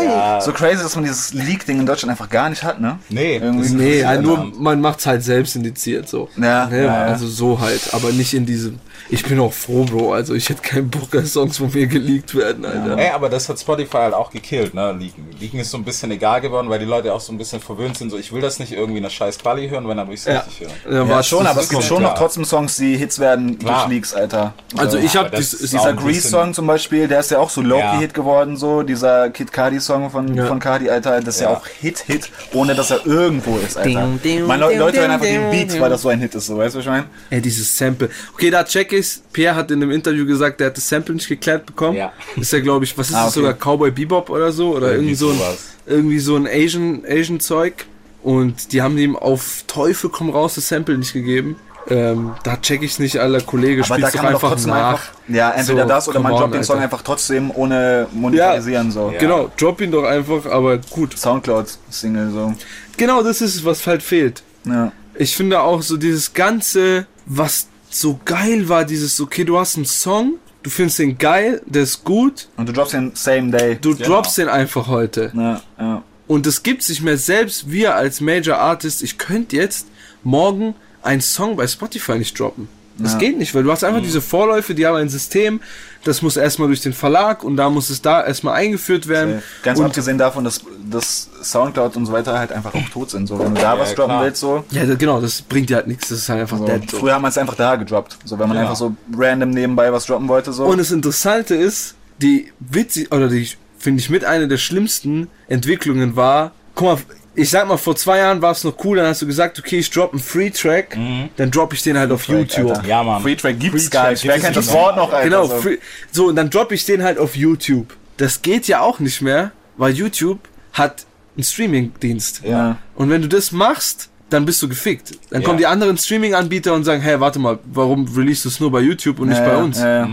Ja, 0.05 0.41
So 0.41 0.53
crazy, 0.53 0.83
dass 0.83 0.95
man 0.95 1.05
dieses 1.05 1.33
Leak-Ding 1.35 1.81
in 1.81 1.87
Deutschland 1.87 2.11
einfach 2.13 2.31
gar 2.31 2.49
nicht 2.49 2.63
hat, 2.63 2.81
ne? 2.81 2.99
nee, 3.09 3.37
Irgendwie 3.37 3.75
Nee, 3.75 4.01
ja, 4.01 4.11
ein 4.11 4.23
nur 4.23 4.53
man 4.57 4.81
macht's 4.81 5.07
halt 5.07 5.25
selbst 5.25 5.57
indiziert 5.57 6.09
so. 6.09 6.29
Ja, 6.37 6.67
Ne, 6.67 6.77
ja, 6.79 6.85
ja. 6.85 7.05
Also 7.07 7.27
so 7.27 7.61
halt, 7.61 7.93
aber 7.93 8.13
nicht 8.13 8.35
in 8.35 8.47
diesem. 8.47 8.79
Ich 9.11 9.25
bin 9.25 9.41
auch 9.41 9.53
froh, 9.53 9.85
Bro. 9.85 10.13
Also 10.13 10.35
ich 10.35 10.49
hätte 10.51 10.61
keinen 10.63 10.91
Bock, 10.91 11.11
dass 11.13 11.33
Songs 11.33 11.57
von 11.59 11.73
mir 11.73 11.87
geleakt 11.87 12.35
werden, 12.35 12.65
Alter. 12.65 12.99
Ey, 12.99 13.11
aber 13.11 13.29
das 13.31 13.49
hat 13.49 13.59
Spotify 13.59 13.97
halt 13.99 14.15
auch 14.15 14.31
gekillt, 14.31 14.75
ne? 14.75 14.93
Leaken. 14.93 15.27
Leaken 15.41 15.61
ist 15.61 15.71
so 15.71 15.79
ein 15.79 15.85
bisschen 15.85 16.11
egal 16.11 16.41
geworden, 16.43 16.69
weil 16.69 16.79
die 16.79 16.85
Leute 16.85 17.13
auch 17.15 17.21
so 17.21 17.33
ein 17.33 17.39
bisschen 17.39 17.61
verwöhnt 17.61 17.97
sind. 17.97 18.11
So, 18.11 18.19
ich 18.19 18.33
will 18.33 18.43
das 18.43 18.59
nicht 18.59 18.73
irgendwie 18.73 18.99
eine 18.99 19.09
scheiß 19.09 19.39
Quali 19.39 19.69
hören, 19.69 19.89
wenn 19.89 19.97
dann 19.97 20.09
will 20.09 20.15
ich 20.15 20.21
es 20.21 20.27
Ja. 20.27 20.41
richtig 20.41 20.61
hören. 20.61 20.73
Ja, 20.91 20.93
Ja, 20.99 21.09
war 21.09 21.23
schon, 21.23 21.47
aber 21.47 21.61
es 21.63 21.69
gibt 21.71 21.83
schon 21.85 21.99
klar. 21.99 22.11
noch 22.13 22.19
trotzdem 22.19 22.45
Songs, 22.45 22.77
die 22.77 22.97
Hits 22.97 23.19
werden 23.19 23.59
Klar. 23.59 23.85
durch 23.87 23.95
Leaks, 23.95 24.13
Alter. 24.15 24.53
Also 24.77 24.99
So. 24.99 25.05
ich 25.05 25.13
das 25.13 25.31
dies, 25.31 25.51
dieser 25.59 25.79
auch 25.79 25.85
Dieser 25.85 25.89
ein 25.91 25.97
Grease 25.97 26.15
bisschen- 26.15 26.31
Song 26.31 26.55
zum 26.55 26.67
Beispiel, 26.67 27.09
der 27.09 27.21
ist 27.21 27.31
ja 27.31 27.39
auch 27.39 27.51
so 27.51 27.63
Low-Key 27.63 27.81
Ja. 27.83 27.99
Hit 28.01 28.13
geworden, 28.15 28.57
so. 28.59 28.83
Dieser 28.83 29.31
Kid 29.31 29.53
Cardi 29.53 29.81
Song 29.81 30.11
von, 30.11 30.35
Ja. 30.35 30.47
von 30.47 30.59
Cardi, 30.59 30.91
Alter, 30.91 31.21
das 31.21 31.37
ist 31.37 31.41
ja, 31.41 31.51
Ja. 31.51 31.57
auch 31.57 31.67
Hit, 31.67 32.01
Hit, 32.01 32.31
ohne 32.53 32.75
dass 32.75 32.91
er 32.91 33.07
irgendwo 33.07 33.57
ist, 33.57 33.77
Alter. 33.79 33.89
Ding, 33.89 34.21
ding, 34.23 34.47
ding, 34.47 34.47
Leute 34.47 34.77
hören 34.79 34.93
ding, 34.93 35.03
einfach 35.11 35.27
den 35.27 35.51
Beat, 35.51 35.73
ding. 35.73 35.81
weil 35.81 35.89
das 35.91 36.03
so 36.03 36.09
ein 36.11 36.21
Hit 36.21 36.35
ist, 36.35 36.47
so, 36.47 36.59
weißt 36.59 36.75
du, 36.75 36.79
was 36.81 36.85
ich 36.85 36.91
meine? 36.91 37.07
Ey, 37.31 37.41
dieses 37.41 37.77
Sample. 37.77 38.11
Okay, 38.35 38.51
da 38.51 38.65
check 38.65 38.93
ich's. 38.99 39.23
Pierre 39.33 39.55
hat 39.57 39.71
in 39.71 39.83
einem 39.83 39.91
Interview 39.91 40.27
gesagt, 40.27 40.61
der 40.61 40.69
hat 40.69 40.77
das 40.77 40.89
Sample 40.89 41.15
nicht 41.15 41.29
geklärt 41.29 41.67
bekommen. 41.67 41.97
Ja. 41.97 42.13
Ist 42.37 42.53
ja, 42.53 42.61
glaube 42.61 42.85
ich, 42.85 42.97
was 42.97 43.11
ist 43.11 43.15
Ah, 43.17 43.25
das 43.25 43.37
okay. 43.37 43.47
sogar? 43.47 43.55
Cowboy 43.55 43.91
Bebop 43.91 44.31
oder 44.31 44.53
so? 44.53 44.77
Oder 44.77 44.93
irgendwie 44.93 45.15
so 45.15 45.31
ein, 45.31 45.41
irgendwie 45.87 46.19
so 46.19 46.37
ein 46.37 46.47
Asian, 46.47 47.03
Asian 47.09 47.41
Zeug. 47.41 47.87
Und 48.23 48.73
die 48.73 48.83
haben 48.83 48.99
ihm 48.99 49.17
auf 49.17 49.65
Teufel 49.67 50.11
komm 50.11 50.31
raus 50.31 50.57
das 50.57 50.69
Sample 50.69 50.99
nicht 50.99 51.13
gegeben. 51.13 51.57
Ähm, 51.91 52.33
da 52.43 52.57
check 52.59 52.83
ich's 52.83 52.99
nicht, 52.99 53.19
aller 53.19 53.41
Kollege. 53.41 53.83
Aber 53.83 53.99
da 53.99 54.11
kann 54.11 54.25
man 54.25 54.35
einfach 54.35 54.67
nach. 54.67 54.91
einfach, 54.93 55.11
ja, 55.29 55.51
entweder 55.53 55.83
So, 55.85 55.89
das 55.89 56.09
oder 56.09 56.21
man 56.21 56.33
droppt 56.33 56.55
den 56.55 56.65
Song 56.65 56.79
einfach 56.81 57.03
trotzdem 57.03 57.51
ohne 57.51 58.07
monetarisieren, 58.13 58.91
so. 58.91 59.11
Ja. 59.11 59.19
Genau, 59.19 59.51
drop 59.57 59.81
ihn 59.81 59.91
doch 59.91 60.05
einfach, 60.05 60.45
aber 60.47 60.79
gut. 60.79 61.19
Soundcloud-Single, 61.19 62.31
so. 62.31 62.55
Genau, 62.99 63.23
das 63.23 63.41
ist 63.41 63.55
es, 63.55 63.65
was 63.65 63.87
halt 63.87 64.03
fehlt. 64.03 64.43
Ja. 64.65 64.93
Ich 65.15 65.35
finde 65.35 65.61
auch 65.61 65.81
so 65.81 65.97
dieses 65.97 66.35
Ganze, 66.35 67.07
was 67.25 67.69
so 67.91 68.19
geil 68.25 68.69
war, 68.69 68.85
dieses, 68.85 69.21
okay, 69.21 69.45
du 69.45 69.59
hast 69.59 69.77
einen 69.77 69.87
Song, 69.87 70.35
du 70.63 70.71
findest 70.71 70.99
den 70.99 71.19
geil, 71.19 71.63
der 71.67 71.83
ist 71.83 72.05
gut, 72.05 72.49
Und 72.57 72.69
du 72.69 72.73
droppst 72.73 72.95
den 72.95 73.13
same 73.15 73.51
day. 73.51 73.77
du 73.81 73.95
Genau. 73.97 74.07
droppst 74.09 74.39
den 74.39 74.49
einfach 74.49 74.89
heute. 74.89 75.33
Ja, 75.35 75.61
ja. 75.79 76.03
Und 76.27 76.47
es 76.47 76.63
gibt 76.63 76.83
sich 76.83 77.01
mehr 77.01 77.17
selbst, 77.17 77.71
wir 77.71 77.95
als 77.95 78.21
Major 78.21 78.59
Artist, 78.59 79.03
ich 79.03 79.17
könnte 79.17 79.57
jetzt 79.57 79.87
morgen 80.23 80.75
einen 81.03 81.21
Song 81.23 81.57
bei 81.57 81.67
Spotify 81.67 82.19
nicht 82.19 82.39
droppen. 82.39 82.69
Das 82.99 83.13
Ja. 83.13 83.19
geht 83.19 83.39
nicht, 83.39 83.55
weil 83.55 83.63
du 83.63 83.71
hast 83.73 83.85
einfach 83.85 84.03
diese 84.03 84.21
Vorläufe, 84.21 84.75
die 84.75 84.85
haben 84.87 84.97
ein 84.97 85.09
System, 85.09 85.61
das 86.09 86.23
muss 86.23 86.37
erstmal 86.37 86.69
durch 86.69 86.81
den 86.81 86.93
Verlag 86.93 87.45
und 87.45 87.57
da 87.57 87.71
muss 87.71 87.91
es 87.91 88.03
da 88.03 88.25
erstmal 88.25 88.55
eingeführt 88.55 89.07
werden. 89.09 89.43
Ganz 89.63 89.79
und 89.79 89.85
abgesehen 89.87 90.19
davon, 90.19 90.43
dass, 90.45 90.61
dass 90.91 91.29
Soundcloud 91.43 91.97
und 91.97 92.07
so 92.07 92.13
weiter 92.13 92.39
halt 92.39 92.51
einfach 92.51 92.75
auch 92.75 92.89
tot 92.93 93.11
sind. 93.11 93.27
So, 93.27 93.39
wenn 93.39 93.55
du 93.55 93.61
da 93.61 93.75
Ja, 93.75 93.79
was 93.81 93.95
droppen 93.95 94.11
klar. 94.13 94.25
willst, 94.25 94.41
so. 94.41 94.65
ja, 94.71 94.85
da- 94.87 94.95
genau, 94.95 95.21
das 95.21 95.43
bringt 95.43 95.71
dir 95.71 95.77
halt 95.77 95.87
nichts, 95.87 96.09
das 96.09 96.19
ist 96.19 96.29
halt 96.29 96.41
einfach 96.41 96.59
so. 96.59 96.67
dead. 96.67 96.91
Früher 96.91 97.15
haben 97.15 97.23
wir 97.23 97.29
es 97.29 97.39
einfach 97.39 97.55
da 97.55 97.77
gedroppt. 97.77 98.19
So, 98.25 98.39
wenn 98.39 98.49
man 98.49 98.57
Ja. 98.57 98.63
einfach 98.65 98.77
so 98.77 98.95
random 99.17 99.51
nebenbei 99.51 99.93
was 99.93 100.07
droppen 100.07 100.27
wollte, 100.29 100.53
so. 100.53 100.65
Und 100.65 100.79
das 100.79 100.91
Interessante 100.91 101.55
ist, 101.55 101.95
die 102.21 102.53
witzig, 102.59 103.13
oder 103.13 103.29
die, 103.29 103.49
finde 103.79 104.01
ich, 104.01 104.11
mit 104.11 104.25
einer 104.25 104.47
der 104.49 104.57
schlimmsten 104.59 105.29
Entwicklungen 105.49 106.17
war, 106.17 106.53
guck 106.75 106.87
mal, 106.87 106.99
ich 107.39 107.51
sag 107.51 107.69
mal, 107.69 107.77
vor 107.77 107.97
zwei 107.97 108.19
Jahren 108.19 108.43
war 108.43 108.53
es 108.53 108.65
noch 108.65 108.75
cool, 108.85 108.97
dann 108.99 109.07
hast 109.07 109.23
du 109.23 109.27
gesagt, 109.27 109.59
okay, 109.59 109.79
ich 109.79 109.91
drop 109.91 110.13
einen 110.13 110.21
Free-Track, 110.21 110.99
dann 111.37 111.51
drop 111.51 111.73
ich 111.73 111.83
den 111.83 111.97
halt 111.99 112.11
auf 112.11 112.25
YouTube. 112.25 112.71
Alter. 112.71 112.87
Ja, 112.87 113.03
Mann. 113.03 113.23
Free 113.23 113.37
Track 113.37 113.59
gibt's 113.61 113.85
Free 113.85 113.91
gar 113.91 114.11
nicht. 114.11 114.25
Wer 114.25 114.35
kennt 114.41 114.57
nicht. 114.57 114.69
das 114.69 114.73
Wort 114.73 114.97
noch, 114.97 115.13
Alter? 115.13 115.25
Genau, 115.25 115.47
so. 115.47 115.57
free, 115.57 115.79
so, 116.11 116.27
und 116.27 116.37
dann 116.37 116.51
drop 116.51 116.73
ich 116.73 116.85
den 116.85 117.03
halt 117.03 117.19
auf 117.19 117.37
YouTube. 117.37 117.95
Das 118.17 118.43
geht 118.43 118.67
ja 118.69 118.81
auch 118.81 118.99
nicht 118.99 119.23
mehr, 119.23 119.53
weil 119.77 119.95
YouTube 119.95 120.41
hat 120.73 121.07
einen 121.37 121.45
Streaming-Dienst. 121.45 122.43
Ja. 122.45 122.79
Und 122.97 123.11
wenn 123.11 123.23
du 123.23 123.29
das 123.29 123.53
machst, 123.53 124.09
dann 124.31 124.45
bist 124.45 124.61
du 124.63 124.69
gefickt. 124.69 125.13
Dann 125.31 125.41
Ja. 125.43 125.47
kommen 125.47 125.59
die 125.59 125.67
anderen 125.67 125.97
Streaming-Anbieter 125.97 126.75
und 126.75 126.85
sagen, 126.85 127.01
hey, 127.01 127.21
warte 127.21 127.39
mal, 127.39 127.59
warum 127.73 128.07
release 128.15 128.43
du 128.43 128.49
es 128.49 128.61
nur 128.61 128.71
bei 128.71 128.81
YouTube 128.81 129.21
und 129.21 129.29
nicht 129.29 129.39
Ja, 129.39 129.45
bei 129.47 129.53
ja, 129.53 129.59
uns? 129.59 129.79
ja, 129.79 129.97
ja. 130.01 130.09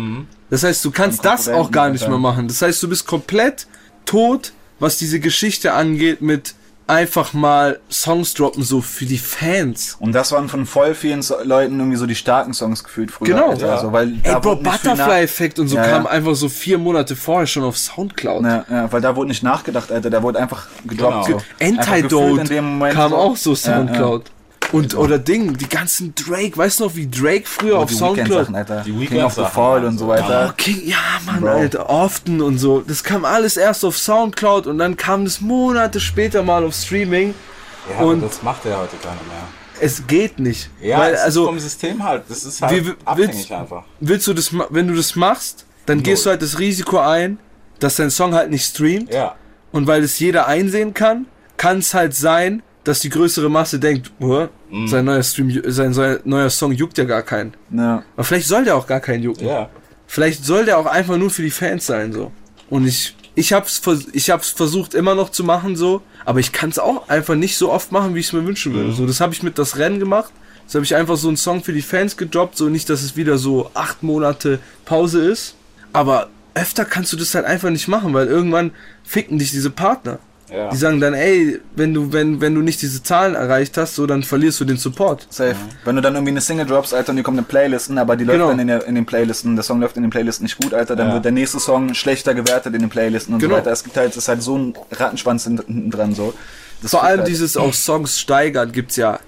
Das 0.49 0.63
heißt, 0.63 0.85
du 0.85 0.91
kannst 0.91 1.25
das 1.25 1.49
auch 1.49 1.71
gar 1.71 1.89
nicht 1.89 2.07
mehr 2.07 2.19
machen. 2.19 2.47
Das 2.47 2.61
heißt, 2.61 2.81
du 2.83 2.87
bist 2.87 3.07
komplett 3.07 3.65
tot, 4.05 4.53
was 4.79 4.97
diese 4.97 5.19
Geschichte 5.19 5.73
angeht 5.73 6.21
mit 6.21 6.53
einfach 6.87 7.33
mal 7.33 7.79
Songs 7.89 8.33
droppen, 8.35 8.63
so 8.63 8.79
für 8.81 9.05
die 9.05 9.17
Fans. 9.17 9.97
Und 9.99 10.11
das 10.13 10.31
waren 10.31 10.49
von 10.49 10.65
voll 10.65 10.93
vielen 10.93 11.21
so 11.21 11.35
Leuten 11.43 11.79
irgendwie 11.79 11.97
so 11.97 12.05
die 12.05 12.15
starken 12.15 12.53
Songs 12.53 12.83
gefühlt 12.83 13.09
früher. 13.11 13.27
Genau. 13.35 13.49
Alter, 13.49 13.67
Ja. 13.67 13.77
so, 13.79 13.91
weil 13.91 14.09
Ey, 14.23 14.31
da 14.33 14.39
Bro, 14.39 14.57
Butterfly-Effekt 14.57 15.57
und 15.59 15.67
so 15.67 15.77
Ja, 15.77 15.85
ja. 15.85 15.91
kam 15.91 16.07
einfach 16.07 16.35
so 16.35 16.47
vier 16.49 16.77
Monate 16.77 17.15
vorher 17.15 17.47
schon 17.47 17.63
auf 17.63 17.77
Soundcloud. 17.77 18.43
Ja, 18.43 18.65
ja, 18.69 18.91
weil 18.91 19.01
da 19.01 19.15
wurde 19.15 19.29
nicht 19.29 19.43
nachgedacht, 19.43 19.91
Alter. 19.91 20.09
Der 20.09 20.21
wurde 20.21 20.39
einfach 20.39 20.67
gedroppt. 20.85 21.25
Genau. 21.27 21.39
So. 21.39 21.65
Einfach 21.65 21.91
Antidote 21.93 22.41
in 22.41 22.47
dem 22.47 22.65
Moment 22.65 22.93
kam 22.95 23.09
so. 23.11 23.17
auch 23.17 23.35
so 23.37 23.49
Ja, 23.51 23.55
Soundcloud. 23.55 24.31
Und, 24.75 24.95
oder 24.95 25.17
Ding, 25.19 25.57
die 25.57 25.69
ganzen 25.69 26.13
Drake, 26.15 26.57
weißt 26.57 26.79
du 26.79 26.85
noch, 26.85 26.95
wie 26.95 27.07
Drake 27.09 27.43
früher 27.45 27.77
auf 27.79 27.89
Soundcloud 27.91 28.53
Alter. 28.53 28.81
Die 28.85 29.05
King 29.05 29.21
of 29.23 29.33
the 29.33 29.43
Fall 29.45 29.85
und 29.85 29.97
so 29.97 30.07
weiter. 30.07 30.49
Oh, 30.51 30.53
King, 30.57 30.81
ja, 30.85 30.97
Mann, 31.25 31.39
Bro. 31.41 31.49
Alter, 31.49 31.89
often 31.89 32.41
und 32.41 32.57
so. 32.57 32.81
Das 32.81 33.03
kam 33.03 33.23
alles 33.25 33.57
erst 33.57 33.85
auf 33.85 33.97
Soundcloud 33.97 34.67
und 34.67 34.77
dann 34.77 34.97
kam 34.97 35.23
das 35.25 35.39
Monate 35.41 35.99
später 35.99 36.43
mal 36.43 36.63
auf 36.63 36.73
Streaming. 36.75 37.33
Ja, 37.97 38.03
Und- 38.05 38.21
das 38.21 38.41
macht 38.43 38.65
er 38.65 38.79
heute 38.79 38.97
keiner 38.97 39.13
mehr. 39.15 39.43
Es 39.79 40.07
geht 40.07 40.39
nicht. 40.39 40.69
Ja, 40.81 40.99
Weil, 40.99 41.13
es 41.15 41.19
also, 41.21 41.41
ist 41.43 41.47
vom 41.47 41.59
System 41.59 42.03
halt. 42.03 42.23
Das 42.29 42.43
ist 42.45 42.61
halt 42.61 42.85
Wie- 42.85 42.93
abhängig 43.05 43.35
willst- 43.35 43.51
einfach. 43.51 43.83
willst 43.99 44.27
du 44.27 44.33
das, 44.33 44.51
ma- 44.51 44.67
wenn 44.69 44.87
du 44.87 44.95
das 44.95 45.15
machst, 45.15 45.65
dann 45.85 46.01
gehst 46.01 46.25
du 46.25 46.29
halt 46.29 46.41
das 46.41 46.59
Risiko 46.59 46.97
ein, 46.99 47.39
dass 47.79 47.95
dein 47.97 48.09
Song 48.09 48.33
halt 48.33 48.49
nicht 48.49 48.65
streamt. 48.65 49.13
Ja. 49.13 49.35
Und 49.71 49.85
weil 49.87 50.01
es 50.03 50.17
jeder 50.19 50.47
einsehen 50.47 50.93
kann, 50.93 51.27
kann 51.57 51.79
es 51.79 51.93
halt 51.93 52.15
sein, 52.15 52.63
dass 52.85 53.01
die 53.01 53.09
größere 53.09 53.49
Masse 53.49 53.77
denkt, 53.79 54.11
"Hä, 54.19 54.47
Mhm. 54.71 54.87
sein 54.87 55.03
neuer 55.05 55.21
Stream, 55.23 55.61
sein 55.65 55.93
sein 55.93 56.19
neuer 56.23 56.49
Song 56.49 56.71
juckt 56.71 56.97
ja 56.97 57.03
gar 57.03 57.21
keinen. 57.23 57.53
Ja. 57.71 58.03
Aber 58.15 58.23
vielleicht 58.23 58.47
soll 58.47 58.63
der 58.63 58.75
auch 58.77 58.87
gar 58.87 59.01
keinen 59.01 59.23
jucken. 59.23 59.45
Ja. 59.47 59.69
Vielleicht 60.07 60.45
soll 60.45 60.65
der 60.65 60.77
auch 60.77 60.85
einfach 60.85 61.17
nur 61.17 61.29
für 61.29 61.41
die 61.41 61.51
Fans 61.51 61.85
sein, 61.85 62.13
so. 62.13 62.31
Und 62.69 62.87
ich, 62.87 63.15
ich 63.35 63.51
hab's, 63.53 63.81
ich 64.13 64.29
hab's 64.29 64.49
versucht 64.49 64.93
immer 64.93 65.13
noch 65.15 65.29
zu 65.29 65.43
machen, 65.43 65.75
so. 65.75 66.01
Aber 66.25 66.39
ich 66.39 66.51
kann's 66.51 66.79
auch 66.79 67.09
einfach 67.09 67.35
nicht 67.35 67.57
so 67.57 67.71
oft 67.71 67.91
machen, 67.91 68.15
wie 68.15 68.19
ich 68.19 68.27
es 68.27 68.33
mir 68.33 68.45
wünschen 68.45 68.73
würde. 68.73 68.93
So, 68.93 69.05
das 69.05 69.19
habe 69.19 69.33
ich 69.33 69.43
mit 69.43 69.57
das 69.59 69.77
Rennen 69.77 69.99
gemacht. 69.99 70.31
Das 70.65 70.75
habe 70.75 70.85
ich 70.85 70.95
einfach 70.95 71.15
so 71.17 71.27
einen 71.27 71.37
Song 71.37 71.63
für 71.63 71.73
die 71.73 71.83
Fans 71.83 72.17
gedroppt, 72.17 72.57
so 72.57 72.69
nicht, 72.69 72.89
dass 72.89 73.03
es 73.03 73.15
wieder 73.15 73.37
so 73.37 73.69
acht 73.75 74.01
Monate 74.03 74.59
Pause 74.85 75.21
ist. 75.29 75.55
Aber 75.93 76.29
öfter 76.55 76.85
kannst 76.85 77.13
du 77.13 77.17
das 77.17 77.35
halt 77.35 77.45
einfach 77.45 77.69
nicht 77.69 77.87
machen, 77.87 78.13
weil 78.13 78.27
irgendwann 78.27 78.71
ficken 79.03 79.37
dich 79.37 79.51
diese 79.51 79.69
Partner. 79.69 80.17
Ja. 80.51 80.69
Die 80.69 80.77
sagen 80.77 80.99
dann, 81.01 81.13
ey, 81.15 81.59
wenn 81.75 81.93
du, 81.93 82.13
wenn, 82.13 82.39
wenn 82.39 82.53
du 82.53 82.61
nicht 82.61 82.79
diese 82.81 83.01
Zahlen 83.01 83.33
erreicht 83.33 83.77
hast, 83.77 83.95
so, 83.95 84.05
dann 84.05 84.21
verlierst 84.21 84.59
du 84.59 84.65
den 84.65 84.77
Support. 84.77 85.25
Safe. 85.31 85.55
Wenn 85.85 85.95
du 85.95 86.01
dann 86.03 86.13
irgendwie 86.13 86.31
eine 86.31 86.41
Single 86.41 86.67
droppst, 86.67 86.93
Alter, 86.93 87.09
und 87.09 87.15
die 87.17 87.23
kommt 87.23 87.39
in 87.39 87.45
Playlisten, 87.45 87.97
aber 87.97 88.15
die 88.15 88.25
läuft 88.25 88.35
Genau. 88.37 88.49
dann 88.49 88.59
in, 88.59 88.67
der, 88.67 88.85
in 88.85 88.93
den 88.95 89.05
Playlisten, 89.07 89.55
der 89.55 89.63
Song 89.63 89.81
läuft 89.81 89.97
in 89.97 90.03
den 90.03 90.11
Playlisten 90.11 90.43
nicht 90.43 90.59
gut, 90.61 90.73
Alter, 90.73 90.95
dann 90.95 91.07
Ja. 91.07 91.13
wird 91.15 91.25
der 91.25 91.31
nächste 91.31 91.59
Song 91.59 91.93
schlechter 91.95 92.35
gewertet 92.35 92.75
in 92.75 92.81
den 92.81 92.89
Playlisten 92.89 93.33
und 93.33 93.39
Genau. 93.39 93.55
so 93.55 93.59
weiter. 93.61 93.71
Es 93.71 93.83
gibt 93.83 93.97
halt, 93.97 94.11
es 94.11 94.17
ist 94.17 94.27
halt 94.27 94.43
so 94.43 94.55
ein 94.57 94.73
Rattenschwanz 94.91 95.45
hinten 95.45 95.89
dran, 95.89 96.13
so. 96.13 96.33
Das 96.81 96.91
Vor 96.91 97.03
allem 97.03 97.19
halt. 97.21 97.27
dieses 97.29 97.57
auch 97.57 97.73
Songs 97.73 98.19
steigern 98.19 98.71
gibt's 98.71 98.97
ja 98.97 99.19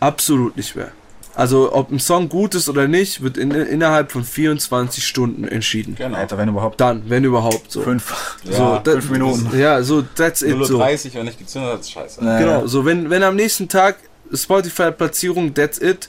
absolut 0.00 0.56
nicht 0.56 0.74
mehr. 0.74 0.90
Also 1.36 1.72
ob 1.72 1.90
ein 1.90 1.98
Song 1.98 2.28
gut 2.28 2.54
ist 2.54 2.68
oder 2.68 2.86
nicht, 2.86 3.22
wird 3.22 3.36
in, 3.38 3.50
innerhalb 3.50 4.12
von 4.12 4.22
24 4.24 5.04
Stunden 5.04 5.44
entschieden. 5.48 5.96
Genau. 5.96 6.16
Alter, 6.16 6.38
wenn 6.38 6.48
überhaupt. 6.48 6.80
Dann, 6.80 7.02
wenn 7.08 7.24
überhaupt 7.24 7.72
so. 7.72 7.82
Fünf. 7.82 8.36
Ja, 8.44 8.52
so, 8.52 8.80
da- 8.84 8.92
fünf 8.92 9.10
Minuten. 9.10 9.58
Ja, 9.58 9.82
so 9.82 10.02
that's 10.02 10.42
it 10.42 10.56
0 10.56 10.64
so. 10.66 10.78
30, 10.78 11.14
wenn 11.16 11.24
nicht 11.26 11.38
gezündet 11.38 11.72
hat, 11.72 11.80
ist 11.80 11.90
scheiße. 11.92 12.24
Ja, 12.24 12.38
Genau, 12.38 12.66
so 12.66 12.84
wenn 12.84 13.10
wenn 13.10 13.22
am 13.24 13.34
nächsten 13.36 13.68
Tag 13.68 13.96
Spotify 14.32 14.90
Platzierung 14.92 15.52
that's 15.54 15.78
it 15.80 16.08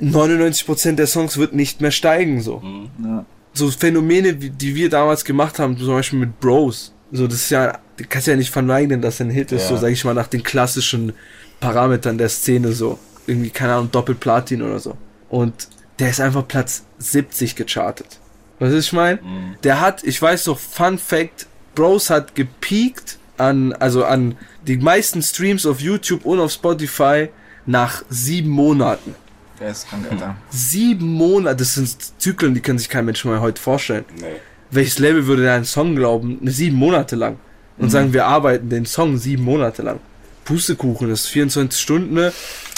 99% 0.00 0.92
der 0.96 1.06
Songs 1.06 1.36
wird 1.36 1.52
nicht 1.54 1.80
mehr 1.80 1.90
steigen 1.90 2.40
so. 2.40 2.62
Ja. 3.04 3.24
So 3.52 3.70
Phänomene, 3.70 4.40
wie- 4.40 4.50
die 4.50 4.74
wir 4.74 4.88
damals 4.88 5.24
gemacht 5.24 5.58
haben, 5.58 5.76
zum 5.78 5.88
Beispiel 5.88 6.18
mit 6.18 6.40
Bros. 6.40 6.92
So 7.12 7.26
das 7.26 7.36
ist 7.42 7.50
ja, 7.50 7.78
du 7.98 8.04
kannst 8.08 8.26
ja 8.26 8.36
nicht 8.36 8.50
verneinen, 8.50 9.02
dass 9.02 9.20
ein 9.20 9.28
Hit 9.30 9.52
ist, 9.52 9.64
Ja. 9.64 9.68
so 9.68 9.76
sag 9.76 9.90
ich 9.90 10.04
mal 10.04 10.14
nach 10.14 10.26
den 10.28 10.42
klassischen 10.42 11.12
Parametern 11.60 12.16
der 12.16 12.30
Szene 12.30 12.72
so. 12.72 12.98
Irgendwie, 13.26 13.50
keine 13.50 13.74
Ahnung, 13.74 13.90
Doppelplatin 13.90 14.62
oder 14.62 14.78
so. 14.78 14.96
Und 15.28 15.68
der 15.98 16.10
ist 16.10 16.20
einfach 16.20 16.46
Platz 16.46 16.84
70 16.98 17.56
gechartet. 17.56 18.18
Was 18.58 18.72
ich 18.72 18.92
meine? 18.92 19.18
Der 19.64 19.80
hat, 19.80 20.04
ich 20.04 20.20
weiß 20.20 20.44
doch, 20.44 20.58
Fun 20.58 20.98
Fact, 20.98 21.46
Bros 21.74 22.10
hat 22.10 22.34
gepiekt 22.34 23.18
an, 23.38 23.72
also 23.72 24.04
an 24.04 24.36
die 24.66 24.76
meisten 24.76 25.22
Streams 25.22 25.66
auf 25.66 25.80
YouTube 25.80 26.24
und 26.24 26.38
auf 26.38 26.52
Spotify 26.52 27.28
nach 27.66 28.02
sieben 28.08 28.50
Monaten. 28.50 29.14
Der 29.58 29.70
ist 29.70 29.88
krank, 29.88 30.04
Alter. 30.10 30.36
Sieben 30.50 31.06
Monate, 31.12 31.56
das 31.56 31.74
sind 31.74 31.96
Zyklen, 32.20 32.54
die 32.54 32.60
kann 32.60 32.78
sich 32.78 32.88
kein 32.88 33.04
Mensch 33.04 33.24
mehr 33.24 33.40
heute 33.40 33.60
vorstellen. 33.60 34.04
Nee. 34.16 34.26
Welches 34.70 34.98
Label 34.98 35.26
würde 35.26 35.44
da 35.44 35.54
einen 35.54 35.64
Song 35.64 35.94
glauben? 35.96 36.38
Ne, 36.40 36.50
Sieben 36.50 36.76
Monate 36.76 37.16
lang. 37.16 37.36
und 37.78 37.90
sagen, 37.90 38.12
wir 38.12 38.26
arbeiten 38.26 38.68
den 38.68 38.86
Song 38.86 39.16
sieben 39.18 39.44
Monate 39.44 39.82
lang. 39.82 39.98
Pustekuchen, 40.44 41.08
das 41.08 41.20
ist 41.24 41.28
24 41.28 41.80
Stunden, 41.80 42.14
ne? 42.14 42.32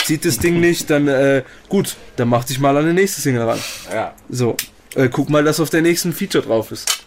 Zieht 0.05 0.25
das 0.25 0.39
Ding 0.39 0.61
nicht, 0.61 0.91
dann 0.91 1.09
äh, 1.09 1.43
gut, 1.69 1.97
dann 2.17 2.29
mach 2.29 2.45
dich 2.45 2.61
mal 2.61 2.77
an 2.77 2.87
die 2.87 2.93
nächste 2.93 3.21
Single 3.21 3.43
ran. 3.43 3.59
Ja. 3.93 4.15
So, 4.29 4.57
äh, 4.95 5.09
guck 5.09 5.31
mal, 5.31 5.43
dass 5.43 5.61
auf 5.61 5.71
der 5.71 5.83
nächsten 5.83 6.13
Feature 6.13 6.45
drauf 6.45 6.71
ist. 6.71 7.07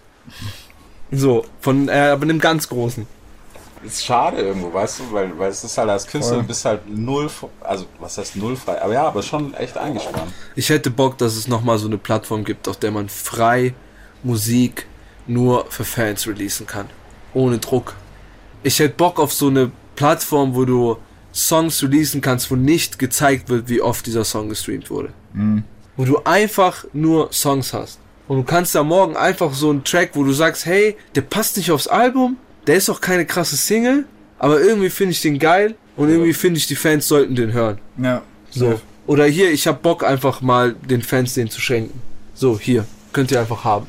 So, 1.11 1.45
von, 1.61 1.87
äh, 1.87 1.91
aber 1.91 2.23
einem 2.23 2.39
ganz 2.39 2.67
großen. 2.67 3.07
Ist 3.85 4.03
schade 4.03 4.41
irgendwo, 4.41 4.73
weißt 4.73 4.99
du, 4.99 5.03
weil, 5.11 5.37
weil 5.37 5.51
es 5.51 5.63
ist 5.63 5.77
halt 5.77 5.89
als 5.89 6.07
Künstler, 6.07 6.41
bist 6.41 6.65
halt 6.65 6.89
null, 6.89 7.29
also 7.61 7.85
was 7.99 8.17
heißt 8.17 8.35
nullfrei, 8.35 8.81
aber 8.81 8.93
ja, 8.93 9.07
aber 9.07 9.21
schon 9.21 9.53
echt 9.53 9.77
eingespannt. 9.77 10.33
Ich 10.55 10.69
hätte 10.69 10.89
Bock, 10.89 11.19
dass 11.19 11.35
es 11.35 11.47
nochmal 11.47 11.77
so 11.77 11.85
eine 11.85 11.99
Plattform 11.99 12.43
gibt, 12.43 12.67
auf 12.67 12.77
der 12.77 12.89
man 12.89 13.07
frei 13.07 13.75
Musik 14.23 14.87
nur 15.27 15.67
für 15.69 15.85
Fans 15.85 16.27
releasen 16.27 16.65
kann. 16.65 16.89
Ohne 17.35 17.59
Druck. 17.59 17.93
Ich 18.63 18.79
hätte 18.79 18.95
Bock 18.95 19.19
auf 19.19 19.31
so 19.31 19.47
eine 19.47 19.71
Plattform, 19.95 20.55
wo 20.55 20.65
du 20.65 20.97
Songs 21.37 21.83
releasen 21.83 22.19
kannst, 22.21 22.49
wo 22.49 22.55
nicht 22.55 22.97
gezeigt 22.97 23.49
wird, 23.49 23.69
wie 23.69 23.79
oft 23.81 24.05
dieser 24.07 24.25
Song 24.25 24.49
gestreamt 24.49 24.89
wurde. 24.89 25.09
Wo 25.95 26.03
du 26.03 26.19
einfach 26.25 26.83
nur 26.93 27.31
Songs 27.31 27.73
hast. 27.73 27.99
Und 28.27 28.37
du 28.37 28.43
kannst 28.43 28.75
da 28.75 28.83
morgen 28.83 29.15
einfach 29.15 29.53
so 29.53 29.69
einen 29.69 29.83
Track, 29.83 30.09
wo 30.13 30.23
du 30.23 30.33
sagst, 30.33 30.65
hey, 30.65 30.97
der 31.15 31.21
passt 31.21 31.55
nicht 31.55 31.71
aufs 31.71 31.87
Album, 31.87 32.37
der 32.65 32.75
ist 32.75 32.89
auch 32.89 32.99
keine 32.99 33.25
krasse 33.25 33.55
Single, 33.55 34.05
aber 34.39 34.59
irgendwie 34.59 34.89
finde 34.89 35.11
ich 35.11 35.21
den 35.21 35.39
geil 35.39 35.75
und 35.95 36.09
irgendwie 36.09 36.33
finde 36.33 36.57
ich, 36.57 36.67
die 36.67 36.75
Fans 36.75 37.07
sollten 37.07 37.35
den 37.35 37.53
hören. 37.53 37.77
Ja. 38.01 38.21
So. 38.49 38.81
Oder 39.05 39.25
hier, 39.25 39.51
ich 39.51 39.67
hab 39.67 39.81
Bock 39.81 40.03
einfach 40.03 40.41
mal 40.41 40.73
den 40.73 41.01
Fans 41.01 41.35
den 41.35 41.49
zu 41.49 41.61
schenken. 41.61 42.01
So, 42.33 42.59
hier. 42.59 42.85
Könnt 43.13 43.31
ihr 43.31 43.39
einfach 43.39 43.63
haben. 43.63 43.87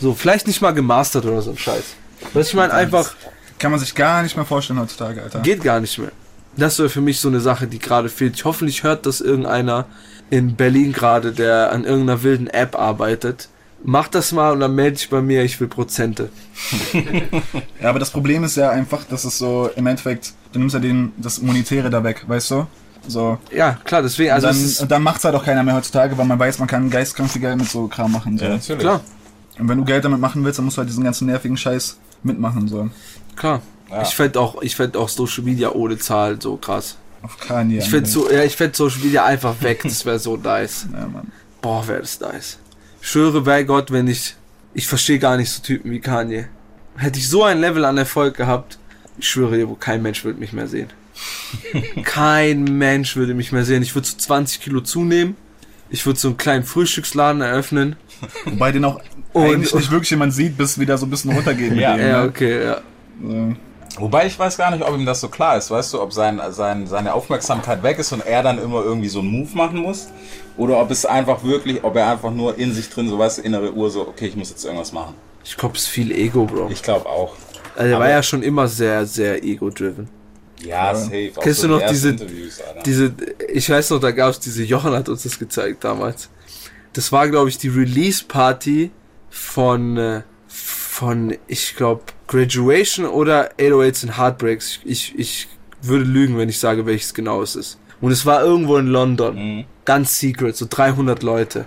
So, 0.00 0.14
vielleicht 0.14 0.46
nicht 0.46 0.62
mal 0.62 0.70
gemastert 0.70 1.24
oder 1.24 1.42
so 1.42 1.50
ein 1.50 1.58
Scheiß. 1.58 1.96
Du, 2.32 2.40
ich 2.40 2.54
meine, 2.54 2.72
einfach 2.72 3.14
Kann 3.58 3.70
man 3.70 3.80
sich 3.80 3.94
gar 3.94 4.22
nicht 4.22 4.36
mehr 4.36 4.44
vorstellen 4.44 4.78
heutzutage, 4.78 5.22
Alter. 5.22 5.40
geht 5.40 5.62
gar 5.62 5.80
nicht 5.80 5.98
mehr. 5.98 6.12
Das 6.56 6.78
wäre 6.78 6.88
für 6.88 7.00
mich 7.00 7.20
so 7.20 7.28
eine 7.28 7.40
Sache, 7.40 7.66
die 7.66 7.78
gerade 7.78 8.08
fehlt. 8.08 8.36
Ich 8.36 8.44
hoffentlich 8.44 8.82
hört 8.82 9.06
das 9.06 9.20
irgendeiner 9.20 9.86
in 10.30 10.56
Berlin 10.56 10.92
gerade, 10.92 11.32
der 11.32 11.72
an 11.72 11.84
irgendeiner 11.84 12.22
wilden 12.22 12.46
App 12.48 12.78
arbeitet. 12.78 13.48
Mach 13.86 14.08
das 14.08 14.32
mal 14.32 14.52
und 14.52 14.60
dann 14.60 14.74
melde 14.74 14.96
dich 14.96 15.10
bei 15.10 15.20
mir, 15.20 15.44
ich 15.44 15.60
will 15.60 15.68
Prozente. 15.68 16.30
Ja, 17.80 17.90
aber 17.90 17.98
das 17.98 18.10
Problem 18.10 18.44
ist 18.44 18.56
ja 18.56 18.70
einfach, 18.70 19.04
dass 19.04 19.24
es 19.24 19.36
so 19.36 19.68
im 19.76 19.86
Endeffekt, 19.86 20.32
du 20.52 20.58
nimmst 20.58 20.74
ja 20.74 20.80
den, 20.80 21.12
das 21.18 21.42
Monetäre 21.42 21.90
da 21.90 22.02
weg, 22.02 22.24
weißt 22.26 22.52
du? 22.52 22.66
So. 23.06 23.38
Ja, 23.54 23.76
klar, 23.84 24.00
deswegen, 24.00 24.30
also 24.30 24.46
dann, 24.46 24.56
es 24.56 24.62
ist, 24.62 24.80
und 24.80 24.90
dann 24.90 25.02
macht's 25.02 25.22
halt 25.24 25.34
auch 25.34 25.44
keiner 25.44 25.62
mehr 25.62 25.74
heutzutage, 25.74 26.16
weil 26.16 26.24
man 26.24 26.38
weiß, 26.38 26.58
man 26.60 26.68
kann 26.68 26.88
geistkrank 26.88 27.30
viel 27.30 27.42
Geld 27.42 27.58
mit 27.58 27.68
so 27.68 27.86
Kram 27.88 28.12
machen. 28.12 28.38
So. 28.38 28.46
natürlich. 28.46 28.80
klar, 28.80 29.02
Und 29.58 29.68
wenn 29.68 29.76
du 29.76 29.84
Geld 29.84 30.04
damit 30.04 30.20
machen 30.20 30.42
willst, 30.44 30.58
dann 30.58 30.64
musst 30.64 30.78
du 30.78 30.80
halt 30.80 30.88
diesen 30.88 31.04
ganzen 31.04 31.26
nervigen 31.26 31.58
Scheiß 31.58 31.98
mitmachen. 32.22 32.66
So. 32.68 32.88
klar. 33.36 33.60
Ja. 33.90 34.02
Ich 34.02 34.14
fänd 34.14 34.36
auch, 34.36 34.62
ich 34.62 34.74
fänd 34.76 34.96
auch 34.96 35.08
Social 35.08 35.44
Media 35.44 35.70
ohne 35.70 35.98
Zahl 35.98 36.40
so 36.40 36.56
krass. 36.56 36.96
Auf 37.22 37.38
Kanye. 37.38 37.78
Ich 37.78 37.88
fänd 37.90 38.06
so, 38.08 38.30
ja, 38.30 38.42
ich 38.44 38.56
fänd 38.56 38.74
Social 38.76 39.00
Media 39.02 39.24
einfach 39.24 39.54
weg, 39.62 39.80
das 39.82 40.04
wäre 40.04 40.18
so 40.18 40.36
nice. 40.36 40.86
Ja, 40.92 41.06
Mann. 41.06 41.30
Boah, 41.62 41.86
wäre 41.88 42.00
das 42.00 42.20
nice. 42.20 42.58
Ich 43.00 43.08
schwöre 43.08 43.40
bei 43.42 43.62
Gott, 43.62 43.90
wenn 43.90 44.08
ich. 44.08 44.34
Ich 44.74 44.86
verstehe 44.86 45.18
gar 45.18 45.36
nicht 45.36 45.50
so 45.50 45.62
Typen 45.62 45.90
wie 45.92 46.00
Kanye. 46.00 46.46
Hätte 46.96 47.18
ich 47.18 47.28
so 47.28 47.44
ein 47.44 47.60
Level 47.60 47.84
an 47.84 47.96
Erfolg 47.96 48.36
gehabt, 48.36 48.78
ich 49.18 49.28
schwöre 49.28 49.56
dir, 49.56 49.68
wo 49.68 49.74
kein 49.74 50.02
Mensch 50.02 50.24
würde 50.24 50.40
mich 50.40 50.52
mehr 50.52 50.66
sehen. 50.68 50.88
kein 52.04 52.64
Mensch 52.64 53.16
würde 53.16 53.34
mich 53.34 53.52
mehr 53.52 53.64
sehen. 53.64 53.82
Ich 53.82 53.94
würde 53.94 54.06
so 54.08 54.16
20 54.16 54.60
Kilo 54.60 54.80
zunehmen. 54.80 55.36
Ich 55.90 56.04
würde 56.06 56.18
so 56.18 56.28
einen 56.28 56.36
kleinen 56.36 56.64
Frühstücksladen 56.64 57.40
eröffnen. 57.40 57.96
Wobei 58.46 58.72
den 58.72 58.84
auch 58.84 59.00
Und- 59.32 59.44
eigentlich 59.44 59.74
nicht 59.74 59.90
wirklich 59.90 60.10
jemand 60.10 60.32
sieht, 60.34 60.56
bis 60.56 60.78
wieder 60.78 60.98
so 60.98 61.06
ein 61.06 61.10
bisschen 61.10 61.32
runtergeht 61.32 61.70
mit 61.72 61.80
Ja. 61.80 61.96
dem. 61.96 62.06
Ja, 62.08 62.22
ne? 62.22 62.28
okay, 62.28 62.64
ja. 62.64 62.80
So. 63.22 63.54
Wobei 63.98 64.26
ich 64.26 64.38
weiß 64.38 64.56
gar 64.56 64.70
nicht, 64.72 64.82
ob 64.82 64.94
ihm 64.94 65.06
das 65.06 65.20
so 65.20 65.28
klar 65.28 65.56
ist, 65.56 65.70
weißt 65.70 65.94
du, 65.94 66.02
ob 66.02 66.12
sein, 66.12 66.40
sein, 66.50 66.86
seine 66.86 67.14
Aufmerksamkeit 67.14 67.82
weg 67.84 67.98
ist 67.98 68.12
und 68.12 68.26
er 68.26 68.42
dann 68.42 68.58
immer 68.60 68.82
irgendwie 68.82 69.08
so 69.08 69.20
einen 69.20 69.28
Move 69.28 69.50
machen 69.54 69.78
muss. 69.78 70.08
Oder 70.56 70.80
ob 70.80 70.90
es 70.90 71.06
einfach 71.06 71.44
wirklich, 71.44 71.82
ob 71.84 71.96
er 71.96 72.10
einfach 72.10 72.32
nur 72.32 72.58
in 72.58 72.72
sich 72.72 72.90
drin, 72.90 73.08
so 73.08 73.18
weißt 73.18 73.38
du, 73.38 73.42
innere 73.42 73.72
Uhr, 73.72 73.90
so, 73.90 74.02
okay, 74.02 74.26
ich 74.26 74.36
muss 74.36 74.50
jetzt 74.50 74.64
irgendwas 74.64 74.92
machen. 74.92 75.14
Ich 75.44 75.56
glaube, 75.56 75.76
es 75.76 75.82
ist 75.82 75.88
viel 75.88 76.10
Ego, 76.10 76.44
Bro. 76.44 76.70
Ich 76.70 76.82
glaube 76.82 77.06
auch. 77.06 77.34
Also, 77.76 77.92
er 77.92 77.98
war 77.98 78.08
ja 78.08 78.22
schon 78.22 78.42
immer 78.42 78.66
sehr, 78.68 79.04
sehr 79.06 79.42
ego-driven. 79.44 80.08
Ja, 80.64 80.94
safe. 80.94 81.32
Auch 81.36 81.42
Kennst 81.42 81.60
so 81.60 81.68
du 81.68 81.74
noch 81.74 81.86
diese-. 81.86 82.16
Diese, 82.84 83.14
ich 83.52 83.68
weiß 83.68 83.90
noch, 83.90 84.00
da 84.00 84.10
gab 84.12 84.30
es 84.30 84.40
diese, 84.40 84.62
Jochen 84.62 84.92
hat 84.92 85.08
uns 85.08 85.24
das 85.24 85.38
gezeigt 85.38 85.84
damals. 85.84 86.30
Das 86.92 87.10
war, 87.12 87.28
glaube 87.28 87.48
ich, 87.48 87.58
die 87.58 87.68
Release-Party 87.68 88.90
von, 89.28 89.96
äh, 89.96 90.22
von, 90.46 91.36
ich 91.48 91.74
glaube, 91.74 92.02
Graduation 92.26 93.06
oder 93.06 93.50
808s 93.58 94.04
and 94.04 94.18
Heartbreaks. 94.18 94.80
Ich, 94.84 95.14
ich 95.18 95.48
würde 95.82 96.04
lügen, 96.04 96.38
wenn 96.38 96.48
ich 96.48 96.58
sage, 96.58 96.86
welches 96.86 97.14
genau 97.14 97.42
es 97.42 97.56
ist. 97.56 97.78
Und 98.00 98.12
es 98.12 98.26
war 98.26 98.42
irgendwo 98.42 98.76
in 98.76 98.86
London. 98.86 99.36
Mhm. 99.36 99.64
Ganz 99.84 100.18
secret, 100.18 100.56
so 100.56 100.66
300 100.68 101.22
Leute. 101.22 101.66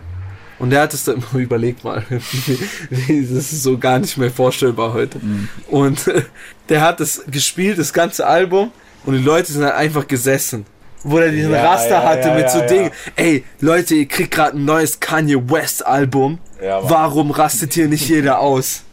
Und 0.59 0.71
der 0.71 0.81
hat 0.81 0.93
es 0.93 1.03
dann, 1.03 1.23
überlegt 1.33 1.83
mal, 1.83 2.03
das 2.09 3.09
ist 3.09 3.63
so 3.63 3.77
gar 3.77 3.99
nicht 3.99 4.17
mehr 4.17 4.31
vorstellbar 4.31 4.93
heute. 4.93 5.19
Und 5.67 6.07
äh, 6.07 6.23
der 6.69 6.81
hat 6.81 6.99
es 6.99 7.23
gespielt, 7.27 7.77
das 7.77 7.93
ganze 7.93 8.25
Album, 8.25 8.71
und 9.05 9.13
die 9.13 9.23
Leute 9.23 9.51
sind 9.51 9.63
halt 9.63 9.75
einfach 9.75 10.07
gesessen. 10.07 10.65
Wo 11.03 11.19
er 11.19 11.31
diesen 11.31 11.51
Ja, 11.51 11.63
Raster 11.63 11.91
ja, 11.91 12.03
hatte 12.03 12.27
ja, 12.29 12.35
mit 12.35 12.49
so. 12.49 12.59
Dingen. 12.61 12.91
Ey, 13.15 13.45
Leute, 13.61 13.95
ihr 13.95 14.07
kriegt 14.07 14.31
gerade 14.31 14.57
ein 14.57 14.65
neues 14.65 14.99
Kanye 14.99 15.37
West 15.49 15.85
Album. 15.85 16.39
Warum 16.59 17.31
rastet 17.31 17.73
hier 17.73 17.87
nicht 17.87 18.09
jeder 18.09 18.39
aus? 18.39 18.83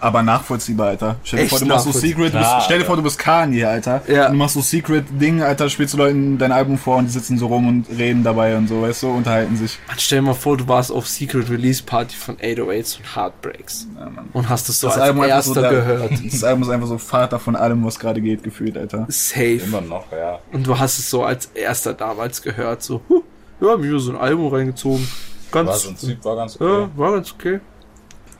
Aber 0.00 0.22
nachvollziehbar, 0.22 0.88
Alter. 0.88 1.16
Stell 1.24 1.38
dir 1.38 1.42
Echt 1.44 1.50
vor, 1.50 1.58
du 1.60 1.66
machst 1.66 1.84
so. 1.84 1.92
Secret, 1.92 2.16
du 2.34 2.38
bist, 2.38 2.48
Klar, 2.48 2.60
stell 2.62 2.76
dir 2.78 2.80
Alter. 2.82 2.86
vor, 2.86 2.96
du 2.96 3.02
bist 3.02 3.18
Kanye, 3.18 3.64
Alter. 3.64 4.02
Ja. 4.08 4.26
Und 4.26 4.32
du 4.32 4.38
machst 4.38 4.54
so 4.54 4.60
Secret-Ding, 4.60 5.42
Alter, 5.42 5.68
spielst 5.70 5.94
du 5.94 5.98
Leuten 5.98 6.38
dein 6.38 6.52
Album 6.52 6.78
vor 6.78 6.96
und 6.96 7.06
die 7.06 7.10
sitzen 7.10 7.38
so 7.38 7.46
rum 7.46 7.66
und 7.68 7.86
reden 7.96 8.22
dabei 8.24 8.56
und 8.56 8.68
so, 8.68 8.82
weißt 8.82 9.02
du, 9.04 9.10
unterhalten 9.10 9.56
sich. 9.56 9.78
Mann, 9.86 9.96
stell 9.98 10.18
dir 10.20 10.26
mal 10.26 10.34
vor, 10.34 10.56
du 10.56 10.66
warst 10.68 10.90
auf 10.92 11.06
Secret 11.08 11.50
Release 11.50 11.82
Party 11.82 12.16
von 12.16 12.36
808s 12.36 12.98
und 12.98 13.16
Heartbreaks. 13.16 13.86
Ja, 13.98 14.08
Mann. 14.10 14.28
Und 14.32 14.48
hast 14.48 14.68
es 14.68 14.80
so 14.80 14.86
Das 14.88 14.96
als 14.98 15.04
Album 15.08 15.24
erster 15.24 15.54
so 15.54 15.60
der- 15.60 15.70
gehört. 15.70 16.12
Das 16.32 16.44
Album 16.44 16.62
ist 16.62 16.68
einfach 16.70 16.88
so 16.88 16.98
Vater 16.98 17.38
von 17.38 17.56
allem, 17.56 17.84
was 17.84 17.98
gerade 17.98 18.20
geht, 18.20 18.42
gefühlt, 18.42 18.76
Alter. 18.76 19.06
Safe. 19.08 19.60
Immer 19.64 19.80
noch, 19.80 20.10
ja. 20.12 20.38
Und 20.52 20.66
du 20.66 20.78
hast 20.78 20.98
es 20.98 21.08
so 21.10 21.24
als 21.24 21.46
erster 21.54 21.94
damals 21.94 22.42
gehört. 22.42 22.82
So, 22.82 23.00
huh, 23.08 23.22
ja, 23.60 23.76
mir 23.76 23.98
so 23.98 24.12
ein 24.12 24.16
Album 24.18 24.52
reingezogen. 24.52 25.06
Ganz, 25.50 25.68
War 25.68 25.76
so 25.76 25.88
ein 25.90 25.98
Typ, 25.98 26.24
war 26.24 26.36
ganz 26.36 26.56
okay. 26.56 26.64
ja, 26.64 26.88
war 26.96 27.12
ganz 27.12 27.32
okay. 27.32 27.60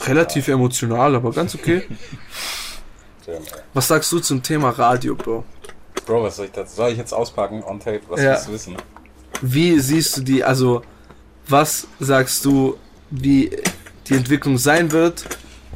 Relativ 0.06 0.48
emotional, 0.48 1.14
aber 1.14 1.30
ganz 1.32 1.54
okay. 1.54 1.82
Was 3.72 3.88
sagst 3.88 4.10
du 4.12 4.18
zum 4.18 4.42
Thema 4.42 4.70
Radio, 4.70 5.14
Bro? 5.14 5.44
Bro, 6.06 6.24
was 6.24 6.36
soll 6.36 6.46
ich 6.46 6.52
das? 6.52 6.74
Soll 6.74 6.90
ich 6.90 6.98
jetzt 6.98 7.12
auspacken 7.14 7.62
on 7.62 7.78
tape? 7.78 8.00
Was 8.08 8.20
Ja. 8.20 8.30
willst 8.32 8.48
du 8.48 8.52
wissen? 8.52 8.76
Wie 9.40 9.78
siehst 9.78 10.16
du 10.16 10.20
die, 10.22 10.42
also, 10.42 10.82
was 11.46 11.86
sagst 12.00 12.44
du, 12.44 12.76
wie 13.10 13.56
die 14.08 14.14
Entwicklung 14.14 14.58
sein 14.58 14.90
wird? 14.90 15.24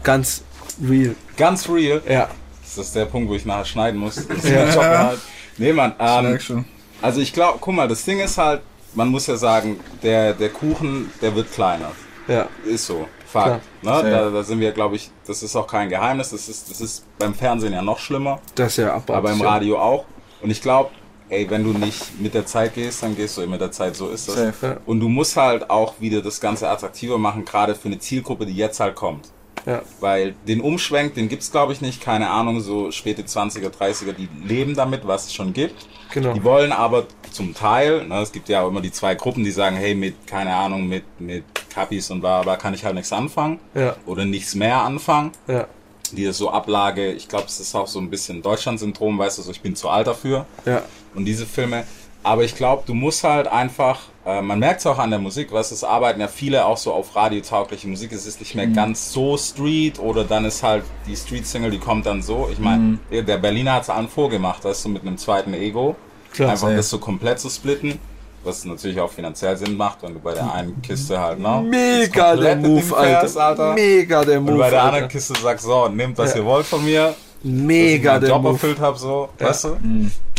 Ganz 0.03 0.43
real. 0.85 1.15
Ganz 1.37 1.69
real. 1.69 2.03
Ja. 2.09 2.29
Das 2.63 2.79
ist 2.87 2.97
der 2.97 3.05
Punkt, 3.07 3.31
wo 3.31 3.35
ich 3.35 3.45
nachher 3.47 3.65
schneiden 3.65 4.01
muss. 4.01 4.17
Das 4.17 4.39
ist 4.39 4.49
Ja. 4.49 5.15
Nee, 5.59 5.73
Mann. 5.73 5.95
Ähm, 5.99 6.39
schon. 6.41 6.65
also 7.01 7.21
ich 7.21 7.33
glaube, 7.33 7.59
guck 7.61 7.75
mal, 7.75 7.89
das 7.89 8.05
Ding 8.05 8.19
ist 8.21 8.37
halt, 8.37 8.61
man 8.95 9.09
muss 9.09 9.27
ja 9.29 9.37
sagen, 9.37 9.79
der, 10.03 10.35
der 10.35 10.51
Kuchen, 10.51 11.11
der 11.23 11.35
wird 11.35 11.51
kleiner. 11.53 11.93
Ja. 12.29 12.49
Ist 12.67 12.87
so. 12.87 13.09
Fakt. 13.45 13.83
Ne? 13.83 14.11
Da, 14.11 14.31
da 14.31 14.43
sind 14.43 14.61
wir, 14.61 14.73
glaube 14.73 14.97
ich, 14.97 15.11
das 15.27 15.43
ist 15.43 15.57
auch 15.57 15.67
kein 15.67 15.89
Geheimnis. 15.89 16.31
Das 16.31 16.49
ist, 16.49 16.71
das 16.71 16.81
ist 16.81 17.05
beim 17.19 17.35
Fernsehen 17.35 17.73
ja 17.73 17.83
noch 17.83 17.99
schlimmer, 17.99 18.41
Das 18.55 18.73
ist 18.73 18.79
ja 18.79 18.95
abartig. 18.95 19.15
aber 19.15 19.33
im 19.33 19.39
ja. 19.41 19.49
Radio 19.49 19.79
auch. 19.79 20.05
Und 20.43 20.51
ich 20.51 20.61
glaube, 20.61 20.91
ey, 21.29 21.49
wenn 21.51 21.65
du 21.65 21.71
nicht 21.71 22.21
mit 22.21 22.35
der 22.35 22.47
Zeit 22.47 22.75
gehst, 22.75 23.03
dann 23.03 23.17
gehst 23.17 23.37
du 23.37 23.43
immer 23.43 23.53
mit 23.53 23.61
der 23.61 23.73
Zeit. 23.73 23.97
So 23.97 24.09
ist 24.09 24.29
das. 24.29 24.37
Safe. 24.37 24.67
Ja. 24.67 24.77
Und 24.87 25.01
du 25.01 25.09
musst 25.09 25.37
halt 25.37 25.71
auch 25.71 25.95
wieder 26.01 26.23
das 26.23 26.41
Ganze 26.41 26.69
attraktiver 26.69 27.19
machen, 27.19 27.45
gerade 27.45 27.75
für 27.75 27.89
eine 27.89 27.99
Zielgruppe, 27.99 28.47
die 28.47 28.55
jetzt 28.55 28.81
halt 28.81 28.95
kommt. 28.95 29.29
Ja. 29.65 29.83
Weil 29.99 30.35
den 30.47 30.61
Umschwenk, 30.61 31.15
den 31.15 31.29
gibt's 31.29 31.51
glaube 31.51 31.73
ich 31.73 31.81
nicht, 31.81 32.01
keine 32.01 32.31
Ahnung, 32.31 32.61
so 32.61 32.93
späte 32.93 33.23
20er, 33.23 33.71
30er, 33.71 34.13
die 34.13 34.29
leben 34.45 34.77
damit, 34.77 35.07
was 35.07 35.27
es 35.27 35.35
schon 35.35 35.53
gibt. 35.53 35.87
Genau. 36.13 36.35
Die 36.35 36.45
wollen 36.45 36.71
aber 36.71 37.07
zum 37.33 37.53
Teil, 37.53 38.07
ne, 38.07 38.21
es 38.21 38.31
gibt 38.31 38.49
ja 38.49 38.63
auch 38.63 38.69
immer 38.69 38.81
die 38.81 38.93
zwei 38.93 39.17
Gruppen, 39.17 39.43
die 39.43 39.51
sagen, 39.51 39.77
hey, 39.77 39.95
mit, 39.95 40.27
keine 40.27 40.55
Ahnung, 40.55 40.87
mit, 40.87 41.05
mit 41.19 41.45
Kapis 41.77 42.11
und 42.11 42.21
bla, 42.21 42.41
bla 42.43 42.57
kann 42.57 42.73
ich 42.75 42.85
halt 42.85 42.95
nichts 42.95 43.13
anfangen. 43.13 43.59
Ja. 43.75 43.95
Oder 44.07 44.25
nichts 44.25 44.55
mehr 44.55 44.81
anfangen. 44.81 45.33
Ja. 45.47 45.67
Die 46.13 46.25
ist 46.25 46.39
so 46.39 46.51
Ablage, 46.51 47.13
ich 47.13 47.29
glaube, 47.29 47.45
es 47.47 47.61
ist 47.61 47.75
auch 47.75 47.87
so 47.87 47.99
ein 47.99 48.09
bisschen 48.09 48.41
Deutschland-Syndrom, 48.41 49.19
weißt 49.19 49.39
du, 49.39 49.43
so 49.43 49.51
ich 49.51 49.61
bin 49.61 49.77
zu 49.77 49.89
alt 49.91 50.07
dafür 50.07 50.47
Ja. 50.65 50.83
und 51.15 51.25
diese 51.27 51.45
Filme. 51.47 51.85
Aber 52.23 52.43
ich 52.45 52.57
glaube, 52.57 52.83
du 52.87 52.95
musst 52.95 53.23
halt 53.25 53.47
einfach, 53.47 54.01
äh, 54.25 54.41
man 54.41 54.59
merkt 54.59 54.81
es 54.81 54.87
auch 54.87 54.99
an 54.99 55.11
der 55.11 55.19
Musik, 55.21 55.53
was 55.53 55.71
es 55.71 55.85
arbeiten 55.85 56.21
ja 56.21 56.27
viele 56.29 56.65
auch 56.65 56.77
so 56.77 56.93
auf 56.93 57.15
radiotaugliche 57.15 57.87
Musik. 57.89 58.11
Es 58.13 58.27
ist 58.27 58.41
nicht 58.41 58.55
mehr 58.55 58.67
ganz 58.69 59.13
so 59.13 59.37
Street 59.37 59.99
oder 60.01 60.25
dann 60.25 60.45
ist 60.45 60.63
halt 60.63 60.85
die 61.07 61.15
Street-Single, 61.17 61.71
die 61.71 61.79
kommt 61.79 62.07
dann 62.07 62.23
so. 62.23 62.49
Ich 62.51 62.59
meine, 62.59 62.99
der 63.13 63.37
Berliner 63.39 63.75
hat 63.75 63.83
es 63.85 63.91
allen 63.91 64.09
vorgemacht, 64.09 64.65
weißt 64.65 64.87
du, 64.87 64.89
mit 64.89 65.03
einem 65.03 65.19
zweiten 65.19 65.55
Ego. 65.55 65.95
Klar, 66.33 66.51
einfach 66.51 66.67
safe. 66.69 66.77
das 66.77 66.89
so 66.91 66.99
komplett 66.99 67.39
zu 67.39 67.49
splitten. 67.51 67.99
Was 68.47 68.65
natürlich 68.65 68.99
auch 69.01 69.11
finanziell 69.11 69.57
Sinn 69.57 69.77
macht, 69.77 70.03
wenn 70.03 70.15
du 70.15 70.21
bei 70.21 70.33
der 70.35 70.53
einen 70.53 70.81
Kiste 70.81 71.21
halt, 71.21 71.39
ne? 71.41 71.63
Mega 71.69 72.37
der 72.37 72.57
Move, 72.57 72.81
fährst, 72.83 73.37
Alter. 73.37 73.75
Mega 73.75 74.25
der 74.25 74.41
Move. 74.41 74.53
Und 74.53 74.59
bei 74.59 74.71
der 74.71 74.83
Alter. 74.83 74.93
anderen 74.95 75.09
Kiste 75.11 75.35
sagst 75.43 75.65
so, 75.67 75.89
nehmt 75.89 76.17
was 76.17 76.33
Ja. 76.33 76.41
ihr 76.41 76.45
wollt 76.47 76.65
von 76.67 76.85
mir. 76.85 77.15
mega 77.43 78.15
dass 78.15 78.23
ich 78.23 78.29
der 78.29 78.37
Job 78.37 78.43
Move. 78.43 78.53
erfüllt 78.55 78.81
habe, 78.81 78.99
so, 78.99 79.29
weißt 79.39 79.65
du? 79.65 79.77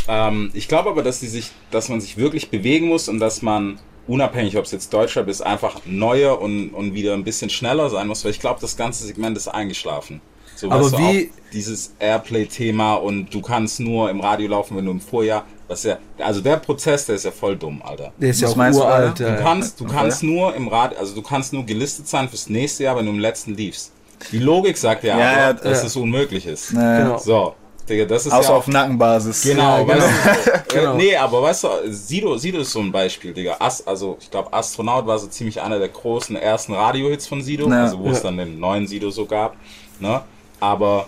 Ähm, 0.07 0.51
ich 0.53 0.67
glaube 0.67 0.89
aber, 0.89 1.03
dass 1.03 1.19
die 1.19 1.27
sich, 1.27 1.51
dass 1.69 1.89
man 1.89 1.99
sich 2.01 2.17
wirklich 2.17 2.49
bewegen 2.49 2.87
muss 2.87 3.09
und 3.09 3.19
dass 3.19 3.41
man 3.41 3.77
unabhängig, 4.07 4.57
ob 4.57 4.63
es 4.63 4.71
jetzt 4.71 4.93
Deutschrap 4.93 5.27
ist, 5.27 5.41
einfach 5.41 5.81
neuer 5.85 6.39
und, 6.41 6.69
und 6.69 6.93
wieder 6.93 7.13
ein 7.13 7.25
bisschen 7.25 7.49
schneller 7.49 7.89
sein 7.89 8.07
muss, 8.07 8.23
weil 8.23 8.31
ich 8.31 8.39
glaube, 8.39 8.59
das 8.61 8.77
ganze 8.77 9.05
Segment 9.05 9.35
ist 9.35 9.49
eingeschlafen. 9.49 10.21
So, 10.55 10.71
Aber 10.71 10.85
weißt 10.85 10.93
du, 10.93 10.97
wie- 10.99 11.29
auch 11.29 11.51
dieses 11.53 11.93
Airplay-Thema 11.99 12.95
und 12.95 13.33
du 13.33 13.41
kannst 13.41 13.79
nur 13.79 14.09
im 14.09 14.21
Radio 14.21 14.47
laufen, 14.49 14.77
wenn 14.77 14.85
du 14.85 14.91
im 14.91 15.01
Vorjahr, 15.01 15.43
was 15.67 15.83
ja, 15.83 15.97
also 16.19 16.41
der 16.41 16.57
Prozess, 16.57 17.05
der 17.05 17.15
ist 17.15 17.25
ja 17.25 17.31
voll 17.31 17.55
dumm, 17.57 17.81
Alter. 17.83 18.11
Der 18.17 18.29
ist 18.29 18.41
ja 18.41 18.47
auch 18.47 18.55
meinst 18.55 18.79
du, 18.79 18.83
uralt. 18.83 19.19
Ja, 19.19 19.27
Du 19.27 19.33
ja. 19.35 19.41
kannst, 19.41 19.79
du 19.79 19.85
kannst 19.85 20.23
nur 20.23 20.55
im 20.55 20.67
Radio, 20.67 20.97
also 20.99 21.13
du 21.15 21.21
kannst 21.21 21.51
nur 21.53 21.65
gelistet 21.65 22.07
sein 22.07 22.29
fürs 22.29 22.49
nächste 22.49 22.83
Jahr, 22.85 22.95
wenn 22.95 23.05
du 23.05 23.11
im 23.11 23.19
letzten 23.19 23.55
liefst. 23.55 23.91
Die 24.31 24.39
Logik 24.39 24.77
sagt 24.77 25.03
ja, 25.03 25.17
Ja, 25.19 25.29
aber, 25.31 25.39
ja, 25.39 25.53
dass 25.53 25.81
ja. 25.81 25.87
es 25.87 25.95
unmöglich 25.95 26.45
ist. 26.47 26.73
Naja. 26.73 27.03
Genau. 27.03 27.17
So, 27.17 27.53
Digga, 27.87 28.05
das 28.05 28.25
ist 28.25 28.33
Außer 28.33 28.49
ja 28.49 28.53
auch, 28.55 28.57
auf 28.59 28.67
Nackenbasis. 28.67 29.43
Genau, 29.43 29.77
Ja, 29.77 29.83
genau. 29.83 29.93
weißt 30.05 30.47
du, 30.47 30.75
Genau. 30.75 30.93
äh, 30.93 30.97
nee, 30.97 31.15
aber 31.15 31.41
weißt 31.43 31.63
du, 31.63 31.69
Sido, 31.89 32.37
Sido 32.37 32.59
ist 32.59 32.71
so 32.71 32.79
ein 32.79 32.91
Beispiel, 32.91 33.33
Digga. 33.33 33.57
Ast, 33.59 33.87
also 33.87 34.17
ich 34.19 34.29
glaube, 34.31 34.51
Astronaut 34.53 35.05
war 35.07 35.17
so 35.19 35.27
ziemlich 35.27 35.61
einer 35.61 35.79
der 35.79 35.87
großen 35.89 36.35
ersten 36.35 36.73
Radiohits 36.73 37.27
von 37.27 37.41
Sido, 37.41 37.69
Ja. 37.69 37.83
also 37.83 37.99
wo 37.99 38.09
es 38.09 38.17
Ja. 38.17 38.23
dann 38.23 38.37
den 38.37 38.59
neuen 38.59 38.87
Sido 38.87 39.09
so 39.11 39.25
gab. 39.25 39.55
Ne? 39.99 40.21
Aber 40.59 41.07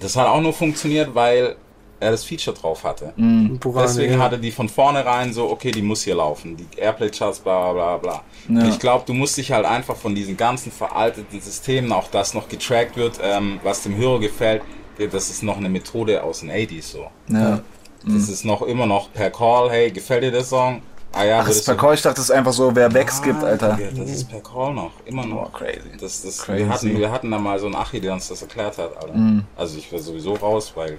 das 0.00 0.16
hat 0.16 0.26
auch 0.26 0.40
nur 0.40 0.52
funktioniert, 0.54 1.14
weil 1.14 1.56
er 2.02 2.10
das 2.10 2.24
Feature 2.24 2.56
drauf 2.56 2.84
hatte. 2.84 3.12
Burane, 3.16 3.86
Deswegen 3.86 4.14
ja. 4.14 4.18
hatte 4.18 4.38
die 4.38 4.50
von 4.50 4.68
vornherein 4.68 5.32
so, 5.32 5.48
okay, 5.48 5.70
die 5.70 5.82
muss 5.82 6.02
hier 6.02 6.16
laufen. 6.16 6.56
Die 6.56 6.66
Airplay-Charts, 6.78 7.40
bla 7.40 7.72
bla 7.72 7.96
bla. 7.96 8.22
Ja. 8.48 8.68
Ich 8.68 8.78
glaube, 8.78 9.04
du 9.06 9.14
musst 9.14 9.36
dich 9.36 9.52
halt 9.52 9.64
einfach 9.64 9.96
von 9.96 10.14
diesen 10.14 10.36
ganzen 10.36 10.72
veralteten 10.72 11.40
Systemen, 11.40 11.92
auch 11.92 12.08
das 12.08 12.34
noch 12.34 12.48
getrackt 12.48 12.96
wird, 12.96 13.18
ähm, 13.22 13.60
was 13.62 13.82
dem 13.82 13.96
Hörer 13.96 14.20
gefällt, 14.20 14.62
das 15.10 15.30
ist 15.30 15.42
noch 15.42 15.56
eine 15.56 15.68
Methode 15.68 16.22
aus 16.22 16.40
den 16.40 16.50
80s 16.50 16.82
so. 16.82 17.06
Ja. 17.28 17.60
Das 18.04 18.28
ist 18.28 18.44
noch 18.44 18.62
immer 18.62 18.86
noch 18.86 19.12
per 19.12 19.30
Call, 19.30 19.70
hey, 19.70 19.90
gefällt 19.90 20.24
dir 20.24 20.32
der 20.32 20.44
Song? 20.44 20.82
Ah 21.14 21.24
ja, 21.24 21.40
Ach, 21.40 21.46
das 21.46 21.56
ist 21.58 21.66
per 21.66 21.76
Call, 21.76 21.94
ich 21.94 22.02
dachte, 22.02 22.16
das 22.16 22.24
ist 22.24 22.30
einfach 22.30 22.52
so, 22.52 22.74
wer 22.74 22.88
gibt, 22.88 23.42
Ah, 23.42 23.46
Alter. 23.46 23.78
Das 23.96 24.10
ist 24.10 24.28
per 24.28 24.40
Call 24.40 24.74
noch, 24.74 24.92
immer 25.04 25.26
noch. 25.26 25.50
Oh, 25.52 25.56
crazy. 25.56 25.80
Das, 26.00 26.22
das, 26.22 26.38
Crazy. 26.38 26.60
Wir, 26.60 26.68
hatten, 26.68 26.98
wir 26.98 27.10
hatten 27.12 27.30
da 27.30 27.38
mal 27.38 27.58
so 27.58 27.66
einen 27.66 27.76
Achi, 27.76 28.00
der 28.00 28.14
uns 28.14 28.28
das 28.28 28.42
erklärt 28.42 28.78
hat. 28.78 28.96
Alter. 28.96 29.14
Mhm. 29.14 29.44
Also 29.56 29.78
ich 29.78 29.92
war 29.92 29.98
sowieso 29.98 30.34
raus, 30.34 30.72
weil 30.74 30.98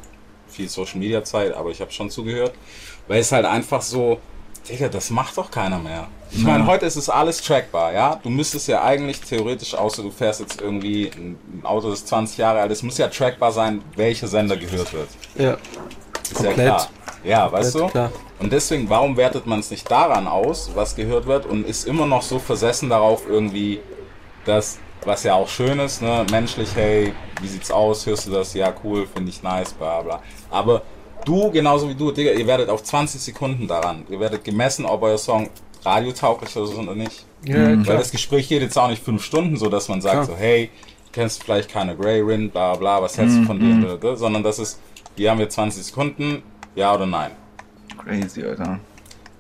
viel 0.53 0.69
Social 0.69 0.99
Media 0.99 1.23
Zeit, 1.23 1.53
aber 1.53 1.69
ich 1.69 1.81
habe 1.81 1.91
schon 1.91 2.09
zugehört. 2.09 2.53
Weil 3.07 3.19
es 3.19 3.31
halt 3.31 3.45
einfach 3.45 3.81
so, 3.81 4.19
Digga, 4.69 4.87
das 4.87 5.09
macht 5.09 5.37
doch 5.37 5.51
keiner 5.51 5.77
mehr. 5.79 6.07
Ich 6.31 6.43
meine, 6.43 6.65
heute 6.65 6.85
ist 6.85 6.95
es 6.95 7.09
alles 7.09 7.41
trackbar, 7.41 7.93
ja? 7.93 8.19
Du 8.23 8.29
müsstest 8.29 8.67
ja 8.67 8.81
eigentlich 8.83 9.19
theoretisch, 9.21 9.75
außer 9.75 10.01
du 10.01 10.09
fährst 10.09 10.39
jetzt 10.39 10.61
irgendwie 10.61 11.11
ein 11.13 11.37
Auto, 11.63 11.89
das 11.89 12.05
20 12.05 12.37
Jahre 12.37 12.61
alt 12.61 12.71
ist, 12.71 12.81
muss 12.81 12.97
ja 12.97 13.07
trackbar 13.07 13.51
sein, 13.51 13.83
welcher 13.95 14.27
Sender 14.27 14.55
gehört 14.55 14.93
wird. 14.93 15.09
Ja. 15.35 15.57
Ist 16.23 16.35
Komplett. 16.35 16.57
ja 16.57 16.63
klar. 16.63 16.89
Ja, 17.23 17.51
weißt 17.51 17.75
du? 17.75 17.87
klar. 17.87 18.11
Und 18.39 18.51
deswegen, 18.51 18.89
warum 18.89 19.15
wertet 19.15 19.45
man 19.45 19.59
es 19.59 19.69
nicht 19.69 19.89
daran 19.89 20.27
aus, 20.27 20.71
was 20.75 20.95
gehört 20.95 21.25
wird 21.25 21.45
und 21.45 21.67
ist 21.67 21.85
immer 21.85 22.05
noch 22.05 22.21
so 22.21 22.39
versessen 22.39 22.89
darauf 22.89 23.27
irgendwie, 23.27 23.79
dass, 24.45 24.79
was 25.05 25.23
ja 25.23 25.35
auch 25.35 25.47
schön 25.47 25.79
ist, 25.79 26.01
ne, 26.01 26.25
menschlich, 26.31 26.69
hey, 26.75 27.13
wie 27.41 27.47
sieht's 27.47 27.71
aus, 27.71 28.05
hörst 28.05 28.27
du 28.27 28.31
das, 28.31 28.53
ja, 28.53 28.73
cool, 28.83 29.07
finde 29.13 29.29
ich 29.29 29.43
nice, 29.43 29.73
bla 29.73 30.01
bla. 30.01 30.21
Aber 30.49 30.81
du, 31.25 31.51
genauso 31.51 31.89
wie 31.89 31.95
du, 31.95 32.11
Digga, 32.11 32.31
ihr 32.31 32.47
werdet 32.47 32.69
auf 32.69 32.83
20 32.83 33.21
Sekunden 33.21 33.67
daran, 33.67 34.05
ihr 34.09 34.19
werdet 34.19 34.43
gemessen, 34.43 34.85
ob 34.85 35.03
euer 35.03 35.17
Song 35.17 35.49
radiotauglich 35.83 36.55
ist 36.55 36.57
oder 36.57 36.95
nicht. 36.95 37.25
Ja, 37.45 37.55
Weil 37.55 37.83
klar. 37.83 37.97
das 37.97 38.11
Gespräch 38.11 38.47
geht 38.47 38.61
jetzt 38.61 38.77
auch 38.77 38.87
nicht 38.87 39.03
fünf 39.03 39.23
Stunden, 39.23 39.57
so 39.57 39.69
dass 39.69 39.89
man 39.89 40.01
sagt 40.01 40.13
Klar. 40.15 40.25
so, 40.25 40.35
hey, 40.35 40.69
kennst 41.11 41.43
vielleicht 41.43 41.69
keine 41.69 41.95
Grey 41.95 42.21
Rin, 42.21 42.49
bla 42.49 42.75
bla, 42.75 43.01
was 43.01 43.17
hältst 43.17 43.37
du 43.37 43.43
von 43.43 43.59
dem, 43.59 43.81
bla, 43.81 43.95
bla, 43.95 44.15
sondern 44.15 44.43
das 44.43 44.59
ist, 44.59 44.79
hier 45.15 45.29
haben 45.29 45.39
wir 45.39 45.49
20 45.49 45.83
Sekunden, 45.83 46.41
ja 46.75 46.93
oder 46.93 47.05
nein. 47.05 47.31
Crazy, 48.03 48.43
Alter. 48.43 48.79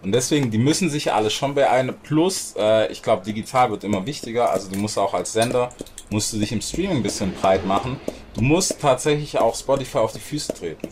Und 0.03 0.11
deswegen, 0.11 0.51
die 0.51 0.57
müssen 0.57 0.89
sich 0.89 1.13
alle 1.13 1.29
schon 1.29 1.55
beeilen. 1.55 1.93
Plus, 2.03 2.53
äh, 2.57 2.91
ich 2.91 3.01
glaube, 3.01 3.23
digital 3.23 3.71
wird 3.71 3.83
immer 3.83 4.05
wichtiger. 4.05 4.51
Also 4.51 4.69
du 4.69 4.77
musst 4.77 4.97
auch 4.97 5.13
als 5.13 5.31
Sender, 5.33 5.69
musst 6.09 6.33
du 6.33 6.37
dich 6.37 6.51
im 6.51 6.61
Streaming 6.61 6.97
ein 6.97 7.03
bisschen 7.03 7.33
breit 7.33 7.65
machen. 7.65 7.99
Du 8.33 8.41
musst 8.41 8.79
tatsächlich 8.81 9.39
auch 9.39 9.55
Spotify 9.55 9.99
auf 9.99 10.11
die 10.13 10.19
Füße 10.19 10.53
treten. 10.53 10.89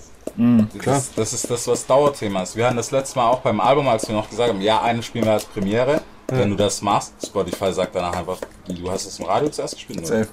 das, 0.86 1.14
das 1.14 1.34
ist 1.34 1.50
das, 1.52 1.68
was 1.68 1.86
Dauerthema 1.86 2.44
ist. 2.44 2.56
Wir 2.56 2.66
hatten 2.68 2.78
das 2.78 2.92
letzte 2.92 3.20
Mal 3.20 3.28
auch 3.30 3.40
beim 3.42 3.60
Album, 3.60 3.88
als 3.90 4.08
wir 4.08 4.16
noch 4.16 4.30
gesagt 4.30 4.50
haben, 4.50 4.62
ja, 4.62 4.82
einen 4.82 5.04
spielen 5.04 5.26
wir 5.26 5.34
als 5.34 5.46
Premiere. 5.46 6.02
Wenn 6.28 6.52
du 6.52 6.56
das 6.56 6.82
machst, 6.82 7.14
Spotify 7.26 7.74
sagt 7.74 7.94
danach 7.94 8.16
einfach, 8.16 8.38
du 8.66 8.90
hast 8.90 9.06
es 9.06 9.20
im 9.20 9.26
Radio 9.26 9.50
zuerst 9.50 9.76
gespielt. 9.76 10.08
Safe. 10.08 10.30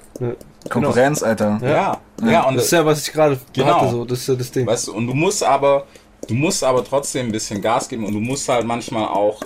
Konkurrenz, 0.70 1.24
Alter. 1.24 1.59
Ja, 1.61 2.00
ja, 2.24 2.46
und 2.46 2.55
Das 2.55 2.66
ist 2.66 2.70
ja, 2.70 2.87
was 2.87 3.03
ich 3.05 3.12
gerade 3.12 3.40
Genau. 3.53 3.81
hatte, 3.81 3.90
so. 3.90 4.05
Das 4.05 4.20
ist 4.20 4.29
ja 4.29 4.35
das 4.37 4.50
Ding. 4.53 4.64
Weißt 4.64 4.87
du, 4.87 4.94
und 4.94 5.09
du 5.09 5.14
musst 5.14 5.42
aber, 5.42 5.87
du 6.26 6.35
musst 6.35 6.64
aber 6.64 6.85
trotzdem 6.85 7.26
ein 7.26 7.33
bisschen 7.33 7.61
Gas 7.62 7.88
geben 7.88 8.04
und 8.04 8.14
du 8.14 8.20
musst 8.20 8.48
halt 8.48 8.66
manchmal 8.66 9.09
auch 9.09 9.40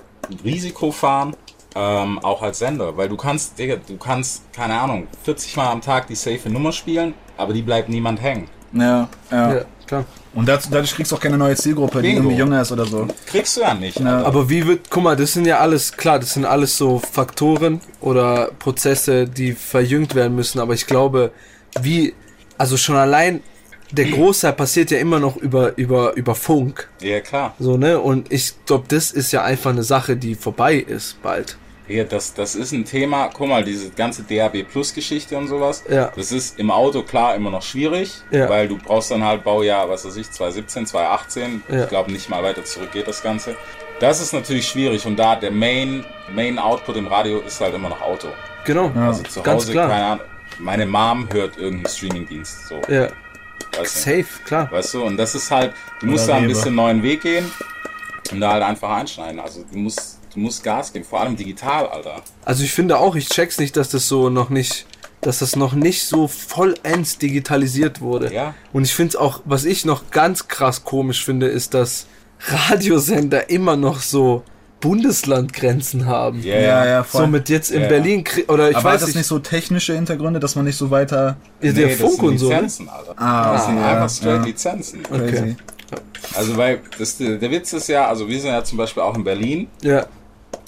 Risiko 0.44 0.90
fahren, 0.90 1.36
ähm, 1.74 2.18
auch 2.20 2.42
als 2.42 2.58
Sender, 2.58 2.96
weil 2.96 3.08
du 3.08 3.16
kannst, 3.16 3.58
Digga, 3.58 3.76
du 3.76 3.96
kannst, 3.96 4.52
keine 4.52 4.78
Ahnung, 4.78 5.06
40 5.24 5.56
Mal 5.56 5.70
am 5.70 5.80
Tag 5.80 6.06
die 6.06 6.14
safe 6.14 6.48
Nummer 6.50 6.72
spielen, 6.72 7.14
aber 7.36 7.52
die 7.52 7.62
bleibt 7.62 7.88
niemand 7.88 8.20
hängen. 8.20 8.48
Ja, 8.72 9.08
ja. 9.30 9.54
Ja, 9.54 9.64
klar. 9.86 10.04
Und 10.34 10.48
dazu, 10.48 10.68
dadurch 10.70 10.94
kriegst 10.94 11.12
du 11.12 11.16
auch 11.16 11.20
keine 11.20 11.36
neue 11.36 11.54
Zielgruppe, 11.56 12.00
die 12.00 12.08
Bingo. 12.08 12.20
irgendwie 12.22 12.36
jünger 12.38 12.62
ist 12.62 12.72
oder 12.72 12.86
so. 12.86 13.06
Kriegst 13.26 13.56
du 13.56 13.60
ja 13.60 13.74
nicht. 13.74 14.00
Ja. 14.00 14.22
Aber 14.24 14.48
wie 14.48 14.66
wird, 14.66 14.88
guck 14.88 15.02
mal, 15.02 15.16
das 15.16 15.34
sind 15.34 15.46
ja 15.46 15.58
alles, 15.58 15.92
klar, 15.92 16.18
das 16.18 16.34
sind 16.34 16.46
alles 16.46 16.76
so 16.76 16.98
Faktoren 16.98 17.80
oder 18.00 18.50
Prozesse, 18.58 19.26
die 19.26 19.52
verjüngt 19.52 20.14
werden 20.14 20.34
müssen, 20.34 20.58
aber 20.58 20.72
ich 20.72 20.86
glaube, 20.86 21.32
wie, 21.80 22.14
also 22.56 22.76
schon 22.76 22.96
allein, 22.96 23.42
der 23.92 24.06
Großteil 24.06 24.52
passiert 24.54 24.90
ja 24.90 24.98
immer 24.98 25.20
noch 25.20 25.36
über, 25.36 25.76
über, 25.78 26.14
über 26.16 26.34
Funk, 26.34 26.88
Ja, 27.00 27.20
klar. 27.20 27.54
so, 27.58 27.76
ne, 27.76 28.00
und 28.00 28.32
ich 28.32 28.52
glaube, 28.66 28.84
das 28.88 29.10
ist 29.12 29.32
ja 29.32 29.42
einfach 29.42 29.70
eine 29.70 29.82
Sache, 29.82 30.16
die 30.16 30.34
vorbei 30.34 30.76
ist 30.76 31.22
bald. 31.22 31.56
Ja, 31.88 32.04
das, 32.04 32.32
das 32.32 32.54
ist 32.54 32.72
ein 32.72 32.84
Thema, 32.84 33.28
guck 33.34 33.48
mal, 33.48 33.64
diese 33.64 33.90
ganze 33.90 34.22
DAB 34.22 34.62
Plus 34.62 34.94
Geschichte 34.94 35.36
und 35.36 35.48
sowas, 35.48 35.84
Ja. 35.90 36.10
das 36.14 36.32
ist 36.32 36.58
im 36.58 36.70
Auto 36.70 37.02
klar 37.02 37.34
immer 37.34 37.50
noch 37.50 37.62
schwierig, 37.62 38.12
Ja. 38.30 38.48
weil 38.48 38.68
du 38.68 38.78
brauchst 38.78 39.10
dann 39.10 39.24
halt 39.24 39.44
Baujahr, 39.44 39.88
was 39.90 40.04
weiß 40.04 40.16
ich, 40.16 40.30
2017, 40.30 40.86
2018, 40.86 41.62
Ja. 41.68 41.82
ich 41.82 41.88
glaube 41.88 42.12
nicht 42.12 42.30
mal 42.30 42.42
weiter 42.42 42.64
zurück 42.64 42.92
geht 42.92 43.08
das 43.08 43.22
Ganze. 43.22 43.56
Das 44.00 44.20
ist 44.22 44.32
natürlich 44.32 44.66
schwierig 44.66 45.04
und 45.06 45.16
da 45.16 45.36
der 45.36 45.50
Main, 45.50 46.04
Main 46.34 46.58
Output 46.58 46.96
im 46.96 47.06
Radio 47.08 47.40
ist 47.40 47.60
halt 47.60 47.74
immer 47.74 47.88
noch 47.90 48.00
Auto. 48.00 48.28
Genau, 48.64 48.90
Also 48.94 49.22
zu 49.24 49.42
ganz 49.42 49.62
Hause, 49.64 49.72
klar. 49.72 49.88
keine 49.88 50.04
Ahnung, 50.06 50.24
meine 50.60 50.86
Mom 50.86 51.28
hört 51.32 51.56
irgendeinen 51.58 51.92
Streamingdienst, 51.94 52.68
so, 52.68 52.80
Ja, 52.88 53.08
weißt 53.78 53.96
du? 53.96 54.00
safe, 54.00 54.42
klar. 54.44 54.70
Weißt 54.70 54.94
du, 54.94 55.04
und 55.04 55.16
das 55.16 55.34
ist 55.34 55.50
halt, 55.50 55.72
du 56.00 56.06
musst 56.06 56.28
da 56.28 56.34
ein 56.34 56.44
Rewe. 56.44 56.54
bisschen 56.54 56.74
neuen 56.74 57.02
Weg 57.02 57.22
gehen 57.22 57.50
und 58.30 58.40
da 58.40 58.52
halt 58.52 58.62
einfach 58.62 58.90
einschneiden. 58.90 59.40
Also 59.40 59.64
du 59.70 59.78
musst, 59.78 60.18
du 60.34 60.40
musst 60.40 60.62
Gas 60.62 60.92
geben, 60.92 61.04
vor 61.04 61.20
allem 61.20 61.36
digital, 61.36 61.86
Alter. 61.88 62.22
Also 62.44 62.64
ich 62.64 62.72
finde 62.72 62.98
auch, 62.98 63.14
ich 63.16 63.28
check's 63.28 63.58
nicht, 63.58 63.76
dass 63.76 63.88
das 63.90 64.08
so 64.08 64.30
noch 64.30 64.50
nicht, 64.50 64.86
dass 65.20 65.38
das 65.38 65.56
noch 65.56 65.72
nicht 65.74 66.04
so 66.04 66.28
vollends 66.28 67.18
digitalisiert 67.18 68.00
wurde. 68.00 68.32
Ja. 68.32 68.54
Und 68.72 68.84
ich 68.84 68.94
finde 68.94 69.10
es 69.10 69.16
auch, 69.16 69.40
was 69.44 69.64
ich 69.64 69.84
noch 69.84 70.10
ganz 70.10 70.48
krass 70.48 70.84
komisch 70.84 71.24
finde, 71.24 71.46
ist, 71.46 71.74
dass 71.74 72.06
Radiosender 72.40 73.50
immer 73.50 73.76
noch 73.76 74.00
so 74.00 74.42
Bundeslandgrenzen 74.82 76.06
haben. 76.06 76.42
Ja, 76.42 76.58
Ja, 76.58 76.86
ja, 76.86 77.02
voll. 77.04 77.22
Somit 77.22 77.48
jetzt 77.48 77.70
in 77.70 77.82
Ja. 77.82 77.88
Berlin, 77.88 78.24
oder 78.48 78.70
ich 78.70 78.76
Aber 78.76 78.88
hat 78.90 78.94
weiß 78.94 79.00
das 79.00 79.08
nicht, 79.08 79.16
nicht 79.16 79.26
so 79.26 79.38
technische 79.38 79.94
Hintergründe, 79.94 80.38
dass 80.40 80.54
man 80.56 80.64
nicht 80.66 80.76
so 80.76 80.90
weiter. 80.90 81.36
ja, 81.62 81.72
der 81.72 81.86
Nee, 81.86 81.92
das 81.92 82.00
Funk 82.00 82.14
sind 82.16 82.28
und 82.28 82.38
so. 82.38 82.48
Ne? 82.48 82.54
Lizenzen, 82.56 82.88
Alter. 82.88 83.14
Ah, 83.16 83.52
Das 83.54 83.64
sind 83.66 83.74
okay, 83.78 83.82
ja, 83.86 83.92
einfach 83.94 84.10
straight 84.10 84.36
ja. 84.40 84.44
Lizenzen. 84.44 85.02
Crazy. 85.04 85.56
Also 86.34 86.56
weil 86.56 86.80
das, 86.98 87.16
der 87.18 87.40
Witz 87.50 87.72
ist 87.72 87.88
ja, 87.88 88.06
also 88.08 88.26
wir 88.28 88.40
sind 88.40 88.50
ja 88.50 88.62
zum 88.64 88.78
Beispiel 88.78 89.02
auch 89.02 89.16
in 89.16 89.24
Berlin, 89.24 89.68
Ja, 89.82 90.00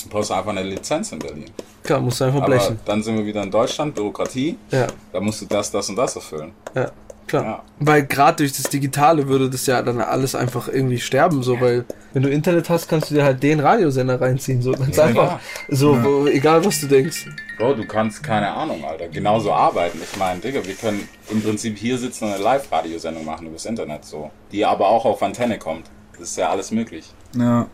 du 0.02 0.08
brauchst 0.10 0.30
einfach 0.30 0.50
eine 0.50 0.62
Lizenz 0.62 1.12
in 1.12 1.18
Berlin. 1.18 1.46
klar, 1.82 2.00
musst 2.00 2.20
du 2.20 2.24
einfach 2.24 2.38
Aber 2.42 2.46
blechen. 2.48 2.78
dann 2.84 3.02
sind 3.02 3.16
wir 3.16 3.24
wieder 3.24 3.42
in 3.42 3.50
Deutschland, 3.50 3.94
Bürokratie, 3.94 4.56
Ja, 4.70 4.86
da 5.12 5.20
musst 5.20 5.40
du 5.40 5.46
das, 5.46 5.70
das 5.70 5.88
und 5.88 5.96
das 5.96 6.16
erfüllen. 6.16 6.52
ja, 6.74 6.90
klar. 7.26 7.44
Ja. 7.44 7.62
Weil 7.80 8.06
gerade 8.06 8.36
durch 8.38 8.52
das 8.52 8.64
Digitale 8.64 9.28
würde 9.28 9.50
das 9.50 9.66
ja 9.66 9.82
dann 9.82 10.00
alles 10.00 10.34
einfach 10.34 10.68
irgendwie 10.68 10.98
sterben, 10.98 11.42
so, 11.42 11.60
weil 11.60 11.84
wenn 12.12 12.22
du 12.22 12.30
Internet 12.30 12.70
hast, 12.70 12.88
kannst 12.88 13.10
du 13.10 13.14
dir 13.14 13.24
halt 13.24 13.42
den 13.42 13.60
Radiosender 13.60 14.20
reinziehen, 14.20 14.62
so 14.62 14.72
ganz 14.72 14.96
Ja, 14.96 15.04
einfach. 15.04 15.26
klar. 15.26 15.40
So, 15.68 16.02
wo, 16.02 16.26
egal 16.26 16.64
was 16.64 16.80
du 16.80 16.86
denkst. 16.86 17.26
Bro, 17.58 17.74
du 17.74 17.86
kannst 17.86 18.22
keine 18.22 18.52
Ahnung, 18.52 18.84
Alter, 18.84 19.08
genauso 19.08 19.52
arbeiten. 19.52 19.98
Ich 20.02 20.16
meine, 20.18 20.40
Digga, 20.40 20.64
wir 20.64 20.74
können 20.74 21.08
im 21.30 21.42
Prinzip 21.42 21.76
hier 21.78 21.98
sitzen 21.98 22.24
und 22.24 22.32
eine 22.34 22.42
Live-Radiosendung 22.42 23.24
machen 23.24 23.46
übers 23.46 23.64
Internet, 23.64 24.04
so. 24.04 24.30
Die 24.52 24.64
aber 24.64 24.88
auch 24.88 25.04
auf 25.04 25.22
Antenne 25.22 25.58
kommt. 25.58 25.86
Das 26.18 26.30
ist 26.30 26.38
ja 26.38 26.50
alles 26.50 26.70
möglich. 26.70 27.12
Ja. 27.36 27.66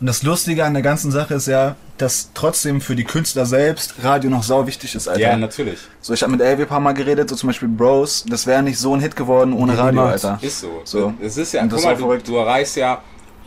Und 0.00 0.06
das 0.06 0.22
Lustige 0.22 0.64
an 0.64 0.74
der 0.74 0.82
ganzen 0.82 1.10
Sache 1.12 1.34
ist 1.34 1.46
ja, 1.46 1.76
dass 1.98 2.30
trotzdem 2.34 2.80
für 2.80 2.96
die 2.96 3.04
Künstler 3.04 3.46
selbst 3.46 3.94
Radio 4.02 4.28
noch 4.28 4.42
sau 4.42 4.66
wichtig 4.66 4.94
ist, 4.94 5.06
Alter. 5.06 5.20
Ja, 5.20 5.36
natürlich. 5.36 5.78
so, 6.00 6.12
ich 6.12 6.22
habe 6.22 6.32
mit 6.32 6.40
Elvi 6.40 6.62
ein 6.62 6.68
paar 6.68 6.80
Mal 6.80 6.92
geredet, 6.92 7.28
so 7.28 7.36
zum 7.36 7.48
Beispiel 7.48 7.68
Bros, 7.68 8.24
das 8.28 8.46
wäre 8.46 8.62
nicht 8.62 8.78
so 8.78 8.94
ein 8.94 9.00
Hit 9.00 9.14
geworden 9.14 9.52
ohne 9.52 9.72
Nee, 9.72 9.78
Radio. 9.78 10.02
Alter. 10.02 10.38
Ist 10.42 10.60
so. 10.60 10.80
So. 10.84 11.14
Es 11.22 11.36
ist 11.36 11.52
ja, 11.52 11.62
Und 11.62 11.72
das 11.72 11.82
guck 11.82 12.00
mal, 12.00 12.18
du, 12.18 12.32
du 12.32 12.36
erreichst 12.36 12.76
ja, 12.76 13.00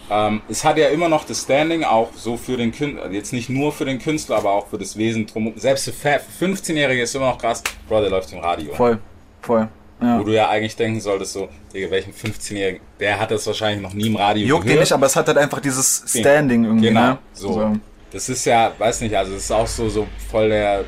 ähm, 0.09 0.41
es 0.47 0.63
hat 0.63 0.77
ja 0.77 0.87
immer 0.87 1.09
noch 1.09 1.25
das 1.25 1.41
Standing, 1.41 1.83
auch 1.83 2.11
so 2.15 2.37
für 2.37 2.55
den 2.55 2.71
Künstler, 2.71 3.11
jetzt 3.11 3.33
nicht 3.33 3.49
nur 3.49 3.73
für 3.73 3.83
den 3.83 3.99
Künstler, 3.99 4.37
aber 4.37 4.51
auch 4.51 4.67
für 4.67 4.77
das 4.77 4.95
Wesen 4.95 5.25
drum. 5.27 5.51
Selbst 5.57 5.89
für 5.89 5.91
15-Jährige 5.91 7.01
ist 7.01 7.13
immer 7.15 7.31
noch 7.31 7.37
krass, 7.37 7.61
Bro, 7.89 8.01
der 8.01 8.09
läuft 8.09 8.31
im 8.31 8.39
Radio. 8.39 8.73
Voll, 8.73 8.99
voll. 9.41 9.67
Ja. 9.99 10.19
Wo 10.19 10.23
du 10.23 10.31
ja 10.35 10.47
eigentlich 10.49 10.75
denken 10.75 11.01
solltest, 11.01 11.33
so, 11.33 11.49
Digga, 11.73 11.89
welchen 11.89 12.13
15-Jährigen, 12.13 12.81
der 12.99 13.19
hat 13.19 13.31
das 13.31 13.47
wahrscheinlich 13.47 13.81
noch 13.81 13.93
nie 13.93 14.07
im 14.07 14.15
Radio 14.15 14.45
Juckt 14.45 14.63
gehört. 14.63 14.77
ihn 14.77 14.81
nicht, 14.81 14.91
aber 14.91 15.07
es 15.07 15.15
hat 15.15 15.27
halt 15.27 15.37
einfach 15.39 15.59
dieses 15.59 16.03
Standing 16.07 16.65
irgendwie, 16.65 16.89
Genau, 16.89 17.01
ne? 17.01 17.17
so. 17.33 17.75
Das 18.11 18.29
ist 18.29 18.45
ja, 18.45 18.71
weiß 18.77 19.01
nicht, 19.01 19.15
also 19.15 19.33
es 19.33 19.43
ist 19.45 19.51
auch 19.51 19.65
so, 19.67 19.89
so 19.89 20.07
voll 20.29 20.49
der, 20.49 20.85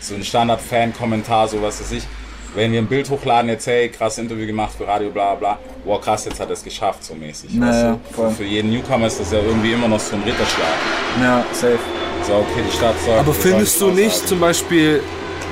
so 0.00 0.14
ein 0.14 0.24
Standard-Fan-Kommentar, 0.24 1.48
so 1.48 1.62
was 1.62 1.80
weiß 1.80 1.92
ich. 1.92 2.02
Wenn 2.54 2.72
wir 2.72 2.80
ein 2.80 2.86
Bild 2.86 3.08
hochladen, 3.10 3.48
jetzt, 3.50 3.66
hey, 3.66 3.88
krass 3.90 4.18
Interview 4.18 4.46
gemacht 4.46 4.72
für 4.76 4.86
Radio, 4.88 5.10
bla 5.10 5.34
bla, 5.34 5.58
wow, 5.84 6.00
krass, 6.00 6.24
jetzt 6.24 6.40
hat 6.40 6.48
er 6.48 6.54
es 6.54 6.64
geschafft, 6.64 7.04
so 7.04 7.14
mäßig. 7.14 7.54
Naja, 7.54 7.70
weißt 7.72 7.84
du? 8.10 8.14
voll. 8.14 8.30
Für 8.32 8.44
jeden 8.44 8.70
Newcomer 8.70 9.06
ist 9.06 9.20
das 9.20 9.30
ja 9.30 9.38
irgendwie 9.38 9.72
immer 9.72 9.86
noch 9.86 10.00
so 10.00 10.16
ein 10.16 10.22
Ritterschlag. 10.22 10.66
Ja, 11.20 11.44
safe. 11.52 11.78
So, 12.26 12.34
okay, 12.34 12.62
die 12.66 12.76
Stadt 12.76 12.94
sagt. 13.06 13.18
Aber 13.20 13.32
findest 13.32 13.80
du 13.80 13.90
nicht, 13.90 14.26
zum 14.26 14.40
Beispiel 14.40 15.02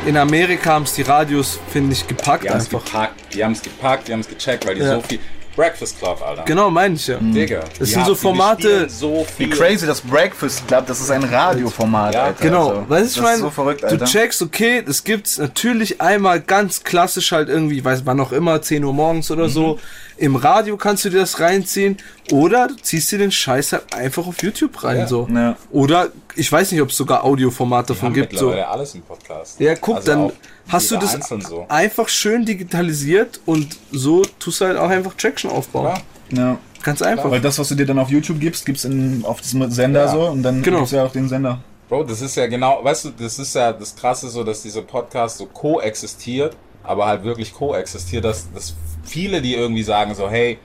in 0.04 0.16
Amerika 0.16 0.70
haben 0.74 0.84
es 0.84 0.92
die 0.94 1.02
Radios, 1.02 1.58
finde 1.72 1.92
ich, 1.92 2.06
gepackt 2.06 2.44
Die 2.44 2.50
haben 2.50 2.58
es 2.58 2.64
einfach. 2.66 2.84
gepackt, 2.84 3.34
die 3.34 3.44
haben 3.44 3.52
es 3.52 3.62
gepackt, 3.62 4.08
die 4.08 4.12
haben 4.12 4.20
es 4.20 4.28
gecheckt, 4.28 4.66
weil 4.66 4.74
die 4.76 4.82
Ja. 4.82 4.94
so 4.96 5.00
viel. 5.02 5.18
Breakfast 5.56 5.98
Club, 5.98 6.20
Alter. 6.22 6.42
Genau, 6.44 6.70
meine 6.70 6.94
ich 6.94 7.06
ja. 7.06 7.16
Digga. 7.18 7.60
Das 7.78 7.88
sind 7.90 8.04
so 8.06 8.14
Formate- 8.14 8.88
So 8.88 9.26
Wie 9.38 9.46
viel. 9.46 9.56
crazy 9.56 9.86
das 9.86 10.00
Breakfast 10.02 10.68
Club, 10.68 10.86
das 10.86 11.00
ist 11.00 11.10
ein 11.10 11.24
Radioformat, 11.24 12.14
Ja, 12.14 12.22
Alter. 12.24 12.42
Genau, 12.42 12.68
Also, 12.68 12.88
weißt 12.88 12.90
du, 12.90 12.94
ich 12.94 13.00
das 13.00 13.10
ist 13.16 13.22
meine, 13.22 13.38
so 13.38 13.50
verrückt, 13.50 13.82
du 13.90 14.04
checkst, 14.04 14.42
okay, 14.42 14.84
es 14.86 15.02
gibt's 15.02 15.38
natürlich 15.38 16.00
einmal 16.00 16.40
ganz 16.40 16.84
klassisch 16.84 17.32
halt 17.32 17.48
irgendwie, 17.48 17.84
weiß 17.84 18.02
wann 18.04 18.20
auch 18.20 18.32
immer, 18.32 18.60
10 18.62 18.84
Uhr 18.84 18.92
morgens 18.92 19.30
oder 19.30 19.44
Mhm. 19.44 19.50
so. 19.50 19.78
Im 20.18 20.36
Radio 20.36 20.76
kannst 20.78 21.04
du 21.04 21.10
dir 21.10 21.18
das 21.20 21.40
reinziehen 21.40 21.98
oder 22.32 22.68
du 22.68 22.74
ziehst 22.76 23.12
dir 23.12 23.18
den 23.18 23.30
Scheiß 23.32 23.72
halt 23.72 23.92
einfach 23.94 24.26
auf 24.26 24.42
YouTube 24.42 24.82
rein, 24.84 24.98
Ja. 25.00 25.06
so. 25.06 25.28
Ja. 25.32 25.56
Oder, 25.70 26.08
ich 26.34 26.50
weiß 26.50 26.72
nicht, 26.72 26.80
ob 26.80 26.88
es 26.90 26.96
sogar 26.96 27.22
Audioformate 27.24 27.92
Die 27.92 27.98
davon 27.98 28.14
gibt, 28.14 28.38
so. 28.38 28.50
alles 28.52 28.94
im 28.94 29.02
Podcast. 29.02 29.60
Ja, 29.60 29.74
guck, 29.74 29.96
Also 29.96 30.06
dann 30.10 30.20
auch 30.20 30.32
hast 30.68 30.90
du 30.90 30.96
das 30.96 31.18
so. 31.48 31.66
einfach 31.68 32.08
schön 32.08 32.44
digitalisiert 32.44 33.40
und 33.46 33.76
so 33.92 34.22
tust 34.38 34.60
du 34.60 34.66
halt 34.66 34.76
auch 34.78 34.88
einfach 34.90 35.14
Traction 35.14 35.50
aufbauen. 35.50 35.96
Ja. 36.30 36.38
Ja. 36.38 36.58
Ganz 36.82 37.02
einfach. 37.02 37.30
Weil 37.30 37.40
das, 37.40 37.58
was 37.58 37.68
du 37.68 37.74
dir 37.74 37.86
dann 37.86 37.98
auf 37.98 38.10
YouTube 38.10 38.38
gibst, 38.40 38.64
gibt's 38.66 38.84
in, 38.84 39.24
auf 39.24 39.40
diesem 39.40 39.70
Sender 39.70 40.04
Ja. 40.06 40.08
so 40.12 40.26
und 40.26 40.42
dann 40.42 40.62
Genau. 40.62 40.78
gibt's 40.78 40.92
ja 40.92 41.04
auch 41.04 41.12
den 41.12 41.28
Sender. 41.28 41.60
Bro, 41.88 42.04
das 42.04 42.20
ist 42.20 42.36
ja 42.36 42.46
genau, 42.48 42.80
weißt 42.82 43.04
du, 43.06 43.10
das 43.10 43.38
ist 43.38 43.54
ja 43.54 43.72
das 43.72 43.94
Krasse 43.94 44.28
so, 44.28 44.42
dass 44.42 44.62
dieser 44.62 44.82
Podcast 44.82 45.38
so 45.38 45.46
koexistiert, 45.46 46.56
aber 46.82 47.06
halt 47.06 47.22
wirklich 47.22 47.52
koexistiert, 47.54 48.24
dass, 48.24 48.50
dass 48.52 48.74
viele, 49.04 49.40
die 49.40 49.54
irgendwie 49.54 49.82
sagen 49.84 50.14
so, 50.14 50.28
hey, 50.28 50.58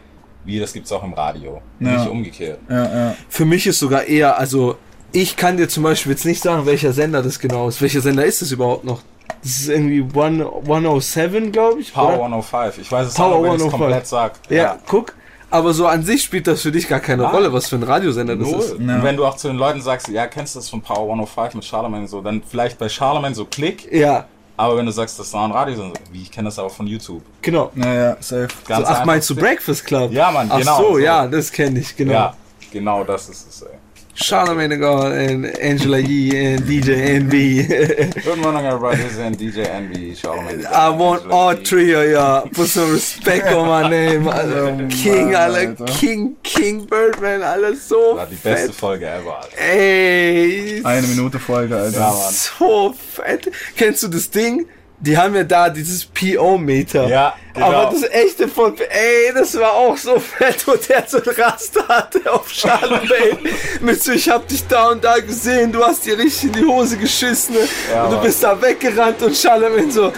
wie, 0.46 0.60
das 0.60 0.74
gibt's 0.74 0.92
auch 0.92 1.04
im 1.04 1.14
Radio. 1.14 1.62
Ja. 1.80 1.98
Nicht 2.00 2.10
umgekehrt. 2.10 2.60
Ja, 2.70 2.84
ja. 3.10 3.16
Für 3.30 3.46
mich 3.46 3.68
ist 3.68 3.78
sogar 3.80 4.06
eher, 4.06 4.40
also 4.40 4.78
ich 5.12 5.36
kann 5.38 5.58
dir 5.58 5.68
zum 5.70 5.84
Beispiel 5.84 6.12
jetzt 6.14 6.26
nicht 6.26 6.42
sagen, 6.42 6.66
welcher 6.66 6.94
Sender 6.94 7.22
das 7.22 7.38
genau 7.40 7.68
ist. 7.68 7.82
Welcher 7.82 8.02
Sender 8.02 8.26
ist 8.26 8.42
das 8.42 8.52
überhaupt 8.52 8.84
noch? 8.84 9.02
Das 9.44 9.52
ist 9.52 9.70
irgendwie 9.70 10.06
One, 10.14 10.46
107, 10.64 11.52
glaube 11.52 11.82
ich. 11.82 11.94
Power 11.94 12.10
oder? 12.10 12.24
105. 12.26 12.78
Ich 12.78 12.92
weiß 12.92 13.08
es 13.08 13.14
Power 13.16 13.36
auch, 13.36 13.44
wenn 13.44 13.52
ich 13.52 13.58
es 13.58 13.64
105. 13.64 13.80
komplett 13.80 14.08
sag. 14.08 14.34
Ja, 14.50 14.78
guck. 14.88 15.14
Aber 15.50 15.74
so 15.74 15.86
an 15.88 16.04
sich 16.04 16.24
spielt 16.24 16.48
das 16.48 16.62
für 16.62 16.72
dich 16.72 16.88
gar 16.88 17.02
keine 17.02 17.24
Nein. 17.24 17.32
Rolle, 17.34 17.52
was 17.52 17.68
für 17.68 17.76
ein 17.76 17.84
Radiosender 17.84 18.38
das 18.38 18.48
ist. 18.50 18.72
Und 18.74 19.04
wenn 19.04 19.18
du 19.18 19.26
auch 19.26 19.36
zu 19.36 19.50
den 19.50 19.58
Leuten 19.58 19.82
sagst, 19.82 20.08
ja, 20.08 20.26
kennst 20.28 20.56
du 20.56 20.60
das 20.60 20.70
von 20.70 20.82
Power 20.82 21.04
105 21.12 21.56
mit 21.56 21.66
Charlemagne 21.66 22.08
so, 22.08 22.22
dann 22.22 22.42
vielleicht 22.48 22.78
bei 22.78 22.88
Charlemagne 22.88 23.36
so 23.36 23.44
Klick, 23.46 23.92
Ja, 23.92 24.26
aber 24.56 24.78
wenn 24.78 24.86
du 24.86 24.92
sagst, 24.94 25.20
das 25.20 25.28
ist 25.28 25.36
ein 25.36 25.52
Radiosender, 25.52 26.00
wie 26.12 26.22
ich 26.22 26.32
kenne 26.32 26.46
das 26.48 26.58
aber 26.60 26.70
von 26.70 26.88
YouTube. 26.88 27.24
genau. 27.42 27.70
Ja, 27.76 27.94
ja, 27.94 28.18
safe. 28.22 28.48
Ganz 28.66 28.88
So, 28.88 28.94
ach, 28.94 29.06
meinst 29.06 29.30
du 29.30 29.36
Breakfast 29.36 29.86
Club? 29.86 30.14
Ja, 30.14 30.32
Mann, 30.32 30.48
ach 30.52 30.60
genau, 30.60 30.78
so, 30.78 30.92
so. 30.94 30.98
ja, 31.00 31.28
das 31.28 31.52
kenne 31.52 31.80
ich, 31.80 31.96
genau. 31.98 32.14
Ja, 32.14 32.34
genau 32.72 33.04
das 33.04 33.28
ist 33.28 33.50
es, 33.50 33.62
ey. 33.64 33.70
Charlamagne 34.16 34.78
God 34.80 35.14
and 35.14 35.46
Angela 35.60 36.00
Yee 36.00 36.36
and 36.46 36.62
DJ 36.64 37.22
NB. 37.22 38.24
Good 38.24 38.40
morning, 38.40 38.66
everybody. 38.66 38.98
This 39.04 39.14
is 39.18 39.38
DJ 39.38 39.66
NB, 39.66 40.18
Charlemagne. 40.18 40.66
I 40.66 40.90
want 40.90 41.32
all 41.32 41.56
three 41.56 41.94
of 41.94 42.10
y'all. 42.12 42.48
Put 42.50 42.68
some 42.68 42.92
respect 42.92 43.48
on 43.48 43.68
my 43.68 43.90
name. 43.90 44.28
Alter. 44.28 44.88
King, 44.92 45.32
Mann, 45.32 45.50
Alter. 45.52 45.70
Alter. 45.70 45.86
King, 45.94 46.36
King 46.44 46.86
Birdman, 46.86 47.42
Alter. 47.42 47.76
So 47.78 48.16
War 48.18 48.26
die 48.26 48.36
beste 48.36 48.68
fett. 48.68 48.76
Folge 48.76 49.08
ever, 49.08 49.32
Alter. 49.38 49.58
Ey. 49.58 50.84
Eine 50.84 51.08
Minute 51.08 51.40
Folge, 51.40 51.76
Alter. 51.76 52.00
Ja, 52.00 52.12
Mann. 52.12 52.34
So 52.34 52.94
fett. 52.94 53.50
Kennst 53.78 54.04
du 54.04 54.08
das 54.10 54.30
Ding? 54.30 54.68
Die 55.04 55.18
haben 55.18 55.34
ja 55.34 55.44
da 55.44 55.68
dieses 55.70 56.06
PO-Meter. 56.06 57.08
Ja, 57.08 57.34
genau. 57.56 57.66
Aber 57.66 57.92
das 57.92 58.04
echte 58.12 58.48
von, 58.48 58.78
ey, 58.78 59.34
das 59.34 59.60
war 59.60 59.74
auch 59.74 59.98
so 59.98 60.20
fett, 60.20 60.68
wo 60.68 60.76
der 60.76 61.04
so 61.08 61.18
ein 61.18 61.24
Raster 61.24 61.88
hatte 61.88 62.32
auf 62.32 62.48
Charlemagne. 62.48 63.40
Mit 63.82 64.04
so, 64.04 64.12
ich 64.12 64.30
hab 64.30 64.48
dich 64.48 64.68
da 64.68 64.90
und 64.90 65.04
da 65.04 65.18
gesehen, 65.18 65.72
du 65.72 65.84
hast 65.84 66.06
dir 66.06 66.20
richtig 66.20 66.44
in 66.44 66.54
die 66.54 66.66
Hose 66.66 66.98
geschissen. 66.98 67.56
Ja, 67.92 68.04
und 68.04 68.12
du 68.12 68.22
bist 68.22 68.44
da 68.44 68.62
weggerannt 68.62 69.24
und 69.24 69.36
Charlemagne 69.36 69.92
so, 69.92 70.10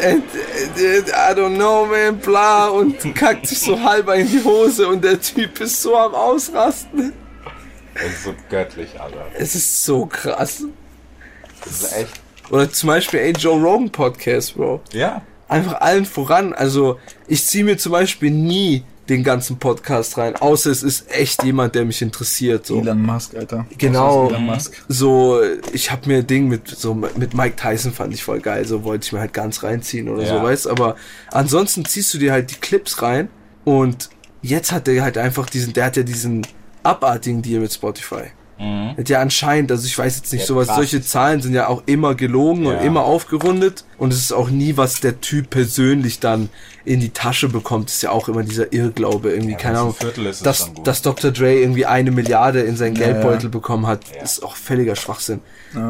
äh, 0.00 0.14
äh, 0.14 0.16
äh, 0.16 0.98
I 0.98 1.34
don't 1.36 1.54
know, 1.54 1.86
man, 1.86 2.18
bla. 2.18 2.66
Und 2.66 3.14
kackt 3.14 3.46
sich 3.46 3.60
so 3.60 3.80
halber 3.80 4.16
in 4.16 4.28
die 4.28 4.42
Hose 4.42 4.88
und 4.88 5.04
der 5.04 5.20
Typ 5.20 5.60
ist 5.60 5.80
so 5.80 5.96
am 5.96 6.16
Ausrasten. 6.16 7.12
Das 7.94 8.04
ist 8.04 8.24
so 8.24 8.34
göttlich, 8.50 9.00
Alter. 9.00 9.26
Es 9.34 9.54
ist 9.54 9.84
so 9.84 10.06
krass. 10.06 10.64
Das 11.64 11.82
ist 11.82 11.96
echt. 11.96 12.20
Oder 12.50 12.70
zum 12.72 12.88
Beispiel, 12.88 13.20
ey, 13.20 13.32
Joe 13.32 13.60
Rogan 13.60 13.90
Podcast, 13.90 14.54
Bro. 14.56 14.80
Ja. 14.92 15.22
Einfach 15.48 15.80
allen 15.80 16.04
voran. 16.04 16.52
Also, 16.52 16.98
ich 17.26 17.46
ziehe 17.46 17.64
mir 17.64 17.78
zum 17.78 17.92
Beispiel 17.92 18.30
nie 18.30 18.82
den 19.08 19.24
ganzen 19.24 19.58
Podcast 19.58 20.18
rein, 20.18 20.36
außer 20.36 20.70
es 20.70 20.82
ist 20.82 21.10
echt 21.10 21.42
jemand, 21.42 21.74
der 21.74 21.86
mich 21.86 22.02
interessiert. 22.02 22.66
So. 22.66 22.80
Elon 22.80 23.00
Musk, 23.00 23.34
Alter. 23.34 23.66
Genau. 23.78 24.28
Elon 24.28 24.44
Musk. 24.44 24.84
So, 24.88 25.40
ich 25.72 25.90
habe 25.90 26.06
mir 26.08 26.18
ein 26.18 26.26
Ding 26.26 26.48
mit 26.48 26.68
so 26.68 26.92
mit 26.92 27.32
Mike 27.32 27.56
Tyson 27.56 27.92
fand 27.94 28.12
ich 28.12 28.22
voll 28.22 28.40
geil, 28.40 28.66
so 28.66 28.84
wollte 28.84 29.06
ich 29.06 29.12
mir 29.12 29.20
halt 29.20 29.32
ganz 29.32 29.62
reinziehen 29.62 30.10
oder 30.10 30.24
Ja. 30.24 30.36
so, 30.38 30.42
weißt, 30.42 30.66
aber 30.68 30.96
ansonsten 31.30 31.86
ziehst 31.86 32.12
du 32.12 32.18
dir 32.18 32.32
halt 32.32 32.50
die 32.50 32.56
Clips 32.56 33.00
rein 33.00 33.30
und 33.64 34.10
jetzt 34.42 34.72
hat 34.72 34.86
der 34.86 35.02
halt 35.02 35.16
einfach 35.16 35.48
diesen, 35.48 35.72
der 35.72 35.86
hat 35.86 35.96
ja 35.96 36.02
diesen 36.02 36.46
abartigen 36.82 37.40
Deal 37.40 37.60
mit 37.62 37.72
Spotify. 37.72 38.24
Hat 38.58 39.08
ja 39.08 39.20
anscheinend, 39.20 39.70
also 39.70 39.86
ich 39.86 39.96
weiß 39.96 40.16
jetzt 40.16 40.32
nicht 40.32 40.40
Ja, 40.42 40.46
sowas, 40.46 40.66
krass. 40.66 40.76
solche 40.76 41.00
Zahlen 41.00 41.40
sind 41.40 41.54
ja 41.54 41.68
auch 41.68 41.84
immer 41.86 42.16
gelogen 42.16 42.66
und 42.66 42.74
Ja. 42.74 42.80
immer 42.80 43.04
aufgerundet 43.04 43.84
und 43.98 44.12
es 44.12 44.18
ist 44.18 44.32
auch 44.32 44.50
nie, 44.50 44.76
was 44.76 45.00
der 45.00 45.20
Typ 45.20 45.50
persönlich 45.50 46.18
dann 46.18 46.48
in 46.84 46.98
die 46.98 47.10
Tasche 47.10 47.48
bekommt, 47.48 47.86
das 47.88 47.96
ist 47.96 48.02
ja 48.02 48.10
auch 48.10 48.28
immer 48.28 48.42
dieser 48.42 48.72
Irrglaube 48.72 49.30
irgendwie, 49.30 49.54
keine 49.54 49.74
wenn's 49.74 49.78
ein 49.78 49.80
Ahnung, 49.82 49.94
Viertel 49.94 50.26
ist, 50.26 50.44
dass, 50.44 50.72
dass 50.82 51.02
Dr. 51.02 51.30
Dre 51.30 51.54
irgendwie 51.54 51.86
eine 51.86 52.10
Milliarde 52.10 52.60
in 52.62 52.76
seinen 52.76 52.96
Ja, 52.96 53.04
Geldbeutel 53.06 53.44
ja. 53.44 53.48
bekommen 53.50 53.86
hat, 53.86 54.00
ist 54.24 54.42
auch 54.42 54.56
völliger 54.56 54.96
Schwachsinn. 54.96 55.40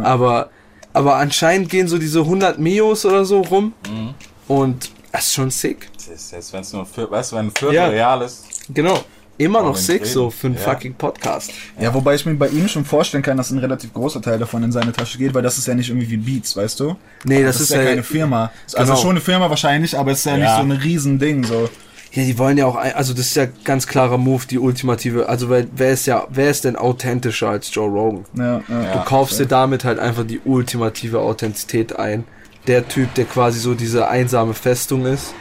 Aber, 0.03 0.51
aber 0.93 1.17
anscheinend 1.17 1.71
gehen 1.71 1.89
so 1.89 1.97
diese 1.97 2.21
100 2.21 2.59
Mios 2.59 3.07
oder 3.07 3.25
so 3.25 3.41
rum 3.41 3.73
Mhm. 3.89 4.15
und 4.49 4.91
das 5.13 5.29
ist 5.29 5.35
schon 5.35 5.51
sick. 5.51 5.89
Das 5.97 6.07
ist 6.09 6.33
jetzt, 6.33 6.53
wenn 6.53 6.61
es 6.61 6.73
nur 6.75 6.83
ein 6.83 6.87
Viertel, 6.87 7.11
weißt 7.13 7.33
du, 7.33 7.37
wenn 7.37 7.47
ein 7.47 7.53
Viertel 7.57 7.75
Ja. 7.75 7.87
real 7.89 8.21
ist, 8.23 8.45
Genau. 8.75 9.01
Immer 9.39 9.63
noch 9.63 9.77
sick 9.77 10.03
reden. 10.03 10.11
so 10.13 10.31
für 10.31 10.49
einen 10.49 10.57
Ja. 10.57 10.63
fucking 10.63 10.95
Podcast. 10.95 11.53
Ja, 11.81 11.95
wobei 11.95 12.15
ich 12.17 12.27
mir 12.27 12.35
bei 12.35 12.49
ihm 12.49 12.67
schon 12.69 12.85
vorstellen 12.85 13.23
kann, 13.23 13.37
dass 13.37 13.51
ein 13.51 13.59
relativ 13.59 13.93
großer 13.95 14.21
Teil 14.21 14.39
davon 14.39 14.63
in 14.65 14.73
seine 14.73 14.93
Tasche 14.93 15.17
geht, 15.17 15.33
weil 15.33 15.43
das 15.43 15.59
ist 15.59 15.67
ja 15.69 15.75
nicht 15.75 15.89
irgendwie 15.89 16.11
wie 16.11 16.17
Beats, 16.17 16.57
weißt 16.57 16.81
du? 16.81 16.97
Nee, 17.25 17.43
das, 17.45 17.55
Das, 17.59 17.63
ist 17.63 17.71
ist 17.71 17.77
ja 17.77 17.83
ja 17.83 17.89
keine 17.91 18.03
Firma. 18.03 18.51
Also 18.75 18.93
Genau. 18.93 18.97
schon 19.03 19.11
eine 19.11 19.21
Firma 19.21 19.49
wahrscheinlich, 19.49 19.97
aber 19.97 20.11
es 20.13 20.19
ist 20.19 20.25
ja, 20.27 20.35
nicht 20.37 20.43
Ja. 20.45 20.57
so 20.57 20.63
ein 20.63 20.73
Riesending, 20.73 21.45
so. 21.45 21.69
Ja, 22.13 22.25
die 22.25 22.39
wollen 22.39 22.57
ja 22.59 22.67
auch, 22.67 22.75
ein- 22.77 22.95
also 22.95 23.13
das 23.13 23.27
ist 23.27 23.37
ja 23.37 23.47
ganz 23.65 23.87
klarer 23.87 24.19
Move, 24.19 24.45
die 24.51 24.59
ultimative, 24.59 25.29
also 25.29 25.51
wer, 25.51 25.67
wer 25.77 25.91
ist 25.93 26.07
ja, 26.07 26.27
wer 26.31 26.51
ist 26.51 26.65
denn 26.65 26.75
authentischer 26.75 27.51
als 27.51 27.73
Joe 27.73 27.89
Rogan? 27.89 28.25
Ja, 28.35 28.63
ja. 28.69 28.83
Ja. 28.83 28.93
Du 28.95 29.05
kaufst 29.05 29.39
dir 29.39 29.47
damit 29.47 29.85
halt 29.85 29.99
einfach 29.99 30.25
die 30.27 30.41
ultimative 30.45 31.21
Authentizität 31.21 31.97
ein. 31.99 32.25
Der 32.67 32.89
Typ, 32.89 33.15
der 33.15 33.27
quasi 33.27 33.61
so 33.61 33.75
diese 33.75 34.09
einsame 34.09 34.55
Festung 34.55 35.07
ist, 35.07 35.33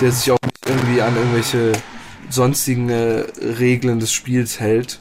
der 0.00 0.10
sich 0.12 0.30
auch 0.30 0.38
nicht 0.42 0.68
irgendwie 0.68 1.00
an 1.00 1.16
irgendwelche 1.16 1.72
sonstigen 2.30 2.88
äh, 2.88 3.24
Regeln 3.58 4.00
des 4.00 4.12
Spiels 4.12 4.60
hält. 4.60 4.98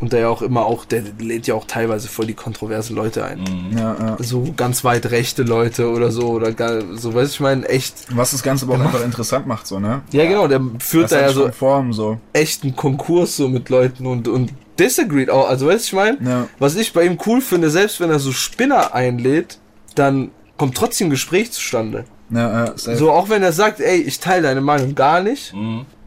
Und 0.00 0.12
der 0.12 0.20
ja 0.22 0.28
auch 0.30 0.42
immer 0.42 0.66
auch, 0.66 0.84
der 0.84 1.02
lädt 1.20 1.46
ja 1.46 1.54
auch 1.54 1.64
teilweise 1.64 2.08
voll 2.08 2.26
die 2.26 2.34
kontroversen 2.34 2.96
Leute 2.96 3.24
ein. 3.24 3.44
ja, 3.76 3.94
ja. 4.00 4.16
So 4.18 4.52
ganz 4.56 4.82
weit 4.82 5.06
rechte 5.12 5.44
Leute 5.44 5.88
oder 5.90 6.10
so, 6.10 6.30
oder 6.30 6.50
gar, 6.50 6.80
so, 6.96 7.14
weißt 7.14 7.30
du, 7.30 7.34
ich 7.34 7.40
meine, 7.40 7.68
echt. 7.68 7.94
Was 8.16 8.32
das 8.32 8.42
Ganze 8.42 8.64
aber 8.66 8.74
auch 8.74 8.80
einfach 8.80 9.04
interessant 9.04 9.46
macht, 9.46 9.64
so, 9.68 9.78
ne? 9.78 10.02
Ja, 10.10 10.24
genau, 10.26 10.48
der 10.48 10.60
führt 10.80 11.04
Das 11.04 11.10
da 11.12 11.20
ja 11.20 11.32
so 11.32 11.48
Form, 11.52 11.92
so. 11.92 12.18
echt 12.32 12.64
einen 12.64 12.74
Konkurs 12.74 13.36
so 13.36 13.48
mit 13.48 13.68
Leuten 13.68 14.06
und, 14.06 14.26
und 14.26 14.50
disagreed 14.76 15.30
auch. 15.30 15.48
Also, 15.48 15.68
weißt 15.68 15.84
du, 15.84 15.86
ich 15.86 15.92
meine, 15.92 16.18
Ja. 16.28 16.48
was 16.58 16.74
ich 16.74 16.92
bei 16.92 17.04
ihm 17.04 17.16
cool 17.26 17.40
finde, 17.40 17.70
selbst 17.70 18.00
wenn 18.00 18.10
er 18.10 18.18
so 18.18 18.32
Spinner 18.32 18.94
einlädt, 18.94 19.60
dann 19.94 20.32
kommt 20.56 20.76
trotzdem 20.76 21.10
Gespräch 21.10 21.52
zustande. 21.52 22.06
Ja, 22.30 22.64
ja, 22.64 22.72
safe. 22.76 22.96
So, 22.96 23.12
auch 23.12 23.28
wenn 23.28 23.44
er 23.44 23.52
sagt, 23.52 23.78
ey, 23.78 23.98
ich 24.00 24.18
teile 24.18 24.42
deine 24.48 24.62
Meinung 24.62 24.96
gar 24.96 25.20
nicht, 25.20 25.54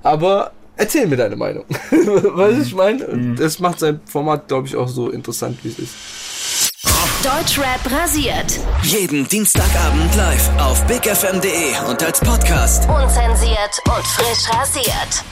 aber 0.03 0.51
erzähl 0.77 1.07
mir 1.07 1.17
deine 1.17 1.35
Meinung. 1.35 1.65
weißt 1.91 2.57
du, 2.57 2.61
ich 2.61 2.75
meine? 2.75 3.05
Und 3.07 3.35
Das 3.37 3.59
macht 3.59 3.79
sein 3.79 3.99
Format, 4.05 4.47
glaube 4.47 4.67
ich, 4.67 4.75
auch 4.75 4.87
so 4.87 5.09
interessant, 5.09 5.59
wie 5.63 5.69
es 5.69 5.79
ist. 5.79 5.93
Deutschrap 7.23 7.79
rasiert. 7.91 8.59
Jeden 8.83 9.27
Dienstagabend 9.27 10.15
live 10.15 10.49
auf 10.59 10.85
bigfm.de 10.85 11.89
und 11.89 12.03
als 12.03 12.19
Podcast. 12.19 12.87
Unzensiert 12.87 13.79
und 13.85 14.05
frisch 14.05 14.47
rasiert. 14.53 15.25